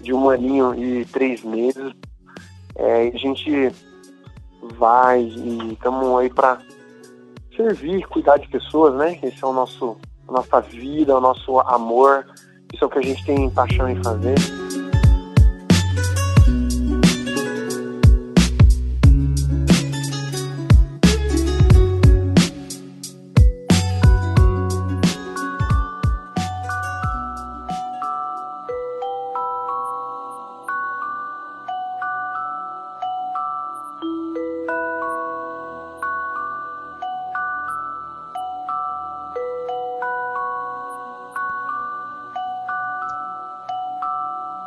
[0.00, 1.92] de um aninho e três meses.
[2.76, 3.72] É, a gente
[4.76, 6.58] vai e estamos aí para
[7.56, 9.18] servir, cuidar de pessoas, né?
[9.22, 9.96] Esse é o nosso,
[10.28, 12.24] a nossa vida, o nosso amor.
[12.72, 14.36] Isso é o que a gente tem paixão em fazer.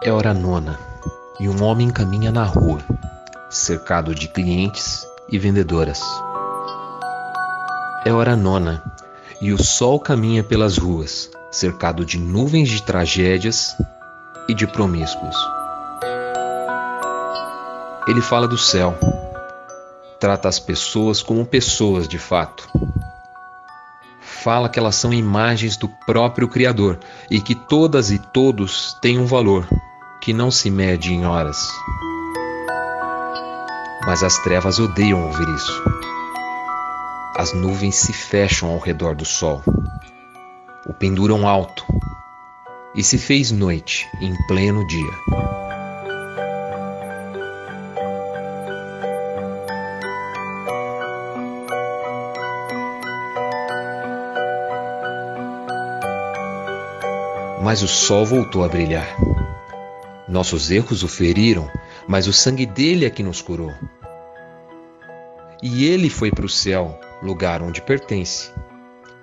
[0.05, 0.77] É hora nona
[1.39, 2.79] e um homem caminha na rua,
[3.49, 6.01] cercado de clientes e vendedoras.
[8.03, 8.83] É hora nona
[9.39, 13.77] e o sol caminha pelas ruas, cercado de nuvens de tragédias
[14.45, 15.37] e de promíscuos.
[18.05, 18.97] Ele fala do céu.
[20.19, 22.69] Trata as pessoas como pessoas de fato.
[24.19, 26.99] Fala que elas são imagens do próprio Criador
[27.31, 29.65] e que todas e todos têm um valor
[30.24, 31.57] que não se mede em horas.
[34.05, 35.84] Mas as trevas odeiam ouvir isso.
[37.36, 39.61] As nuvens se fecham ao redor do sol,
[40.88, 41.86] o penduram alto,
[42.95, 45.11] e se fez noite em pleno dia.
[57.61, 59.17] Mas o sol voltou a brilhar.
[60.34, 61.69] Nossos erros o feriram,
[62.07, 63.71] mas o sangue dele é que nos curou.
[65.61, 68.51] E ele foi para o céu, lugar onde pertence,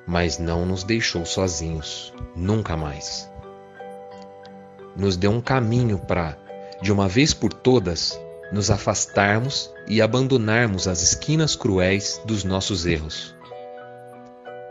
[0.07, 3.29] mas não nos deixou sozinhos, nunca mais.
[4.97, 6.39] Nos deu um caminho para,
[6.81, 8.17] de uma vez por todas,
[8.53, 13.35] nos afastarmos e abandonarmos as esquinas cruéis dos nossos erros,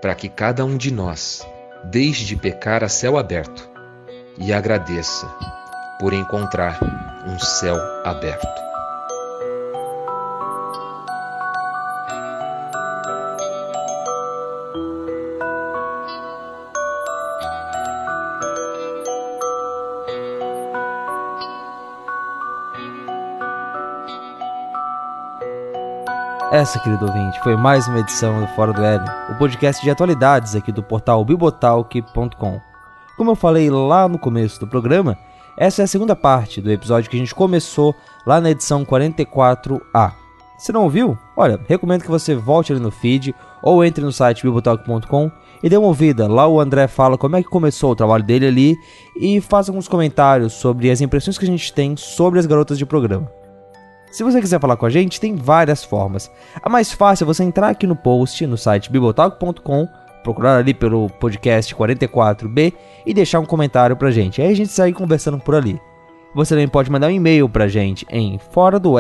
[0.02, 1.46] para que cada um de nós
[1.84, 3.70] deixe de pecar a céu aberto
[4.38, 5.59] e agradeça
[6.00, 6.80] por encontrar
[7.26, 7.76] um céu
[8.06, 8.48] aberto.
[26.52, 30.56] Essa, querido ouvinte, foi mais uma edição do Fora do Éden, o podcast de atualidades
[30.56, 32.60] aqui do portal bibotalk.com.
[33.16, 35.18] Como eu falei lá no começo do programa,
[35.60, 37.94] essa é a segunda parte do episódio que a gente começou
[38.26, 40.14] lá na edição 44A.
[40.58, 41.18] Se não ouviu?
[41.36, 45.30] Olha, recomendo que você volte ali no feed ou entre no site bibotalk.com
[45.62, 46.30] e dê uma ouvida.
[46.30, 48.78] Lá o André fala como é que começou o trabalho dele ali
[49.20, 52.86] e faz alguns comentários sobre as impressões que a gente tem sobre as garotas de
[52.86, 53.30] programa.
[54.12, 56.32] Se você quiser falar com a gente, tem várias formas.
[56.64, 59.88] A mais fácil é você entrar aqui no post no site bibotalk.com,
[60.24, 62.74] procurar ali pelo podcast 44B
[63.06, 64.42] e deixar um comentário pra gente.
[64.42, 65.80] Aí a gente segue conversando por ali.
[66.36, 68.96] Você também pode mandar um e-mail pra gente em fora do.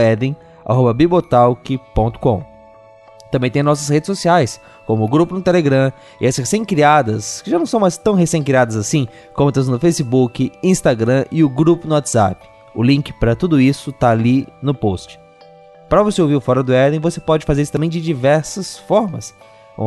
[3.31, 7.59] Também tem nossas redes sociais, como o grupo no Telegram e as recém-criadas, que já
[7.59, 12.47] não são mais tão recém-criadas assim, contas no Facebook, Instagram e o grupo no WhatsApp.
[12.73, 15.19] O link para tudo isso tá ali no post.
[15.87, 19.35] Para você ouvir o Fora do Éden, você pode fazer isso também de diversas formas.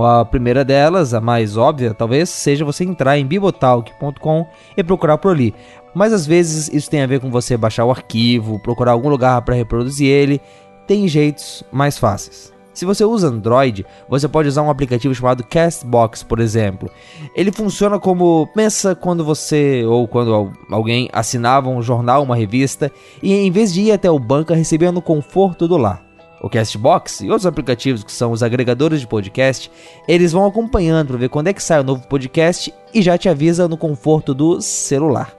[0.01, 5.33] A primeira delas, a mais óbvia, talvez, seja você entrar em bibotalk.com e procurar por
[5.33, 5.55] ali.
[5.95, 9.43] Mas às vezes isso tem a ver com você baixar o arquivo, procurar algum lugar
[9.43, 10.41] para reproduzir ele.
[10.87, 12.53] Tem jeitos mais fáceis.
[12.73, 16.91] Se você usa Android, você pode usar um aplicativo chamado Castbox, por exemplo.
[17.37, 22.91] Ele funciona como pensa quando você ou quando alguém assinava um jornal, uma revista
[23.23, 26.12] e em vez de ir até o banco, recebia no conforto do lar.
[26.43, 29.71] O Castbox e outros aplicativos que são os agregadores de podcast,
[30.09, 33.29] eles vão acompanhando para ver quando é que sai o novo podcast e já te
[33.29, 35.33] avisa no conforto do celular.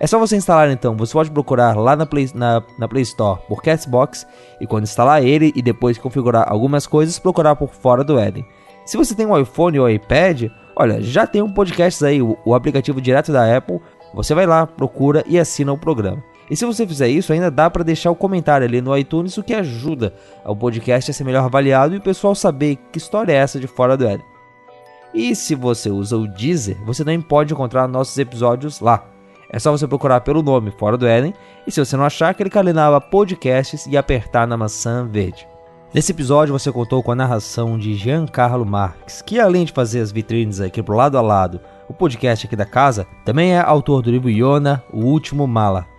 [0.00, 3.38] É só você instalar então, você pode procurar lá na Play, na, na Play Store
[3.46, 4.26] por Castbox
[4.60, 8.46] e quando instalar ele e depois configurar algumas coisas, procurar por fora do Eden.
[8.86, 12.54] Se você tem um iPhone ou iPad, olha, já tem um podcast aí, o, o
[12.54, 13.80] aplicativo direto da Apple,
[14.14, 16.22] você vai lá, procura e assina o programa.
[16.50, 19.42] E se você fizer isso, ainda dá para deixar o comentário ali no iTunes, o
[19.42, 20.12] que ajuda
[20.44, 23.66] o podcast a ser melhor avaliado e o pessoal saber que história é essa de
[23.66, 24.24] fora do Eden.
[25.14, 29.06] E se você usa o Deezer, você também pode encontrar nossos episódios lá.
[29.48, 31.32] É só você procurar pelo nome Fora do Éden
[31.64, 35.46] e se você não achar, clicar ali na aba Podcasts e apertar na maçã verde.
[35.94, 40.10] Nesse episódio você contou com a narração de Giancarlo Marques, que além de fazer as
[40.10, 44.10] vitrines aqui pro lado a lado, o podcast aqui da casa, também é autor do
[44.10, 45.93] livro Iona, O Último Mala.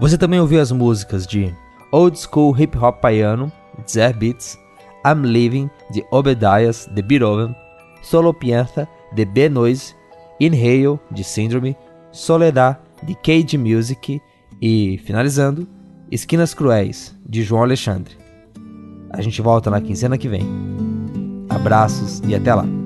[0.00, 1.54] Você também ouviu as músicas de
[1.92, 3.52] Old School Hip Hop Paiano,
[3.84, 4.58] de Zer Beats,
[5.06, 7.54] I'm Living, de Obedias, de Beethoven,
[8.00, 9.94] Solo Pianza, de B-Noise,
[10.40, 11.76] Inhale, de Syndrome,
[12.10, 14.22] Soledad, de Cage Music
[14.60, 15.68] e, finalizando,
[16.10, 18.16] Esquinas Cruéis, de João Alexandre.
[19.10, 20.48] A gente volta na quinzena que vem.
[21.50, 22.79] Abraços e até lá!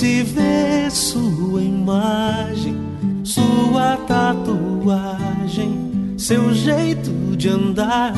[0.00, 2.74] Se vê sua imagem
[3.22, 5.78] sua tatuagem,
[6.16, 8.14] seu jeito de andar,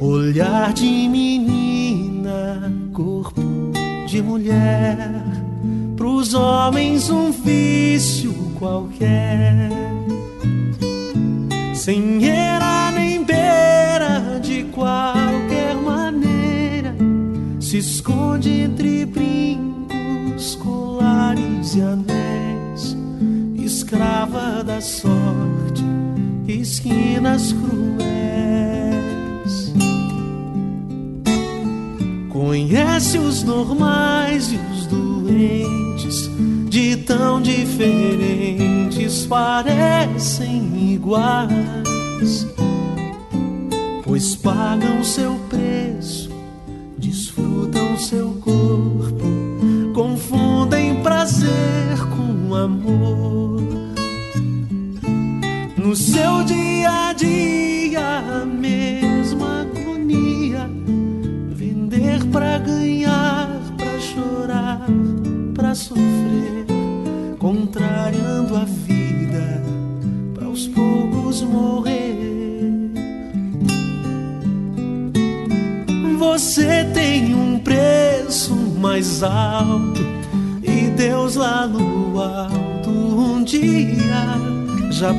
[0.00, 3.40] olhar de menina, corpo
[4.08, 4.98] de mulher,
[5.96, 9.70] pros homens um vício qualquer.
[11.72, 15.29] sem era nem beira, de maneira,
[17.70, 22.96] se esconde entre brincos, colares e anéis,
[23.64, 25.84] escrava da sorte,
[26.48, 28.02] esquinas cruéis.
[32.28, 36.28] Conhece os normais e os doentes,
[36.68, 42.48] de tão diferentes parecem iguais,
[44.02, 46.29] pois pagam seu preço,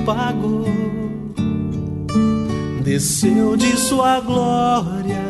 [0.05, 0.65] pagou.
[2.83, 5.21] Desceu de sua glória,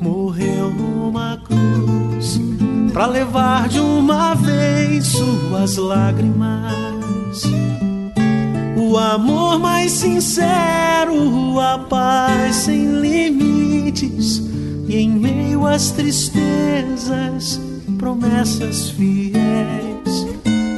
[0.00, 2.40] morreu numa cruz,
[2.92, 7.42] pra levar de uma vez suas lágrimas.
[8.76, 14.42] O amor mais sincero, a paz sem limites,
[14.88, 17.60] e em meio às tristezas,
[17.98, 20.26] promessas fiéis.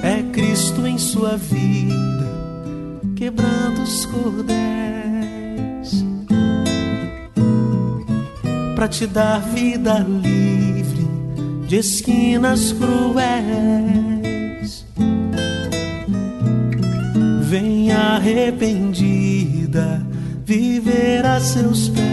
[0.02, 2.23] É Cristo em sua vida,
[3.24, 6.04] quebrando os cordéis,
[8.74, 11.08] pra te dar vida livre
[11.66, 13.24] de esquinas cruéis.
[17.48, 20.06] Vem arrependida
[20.44, 22.04] viver a seus pés.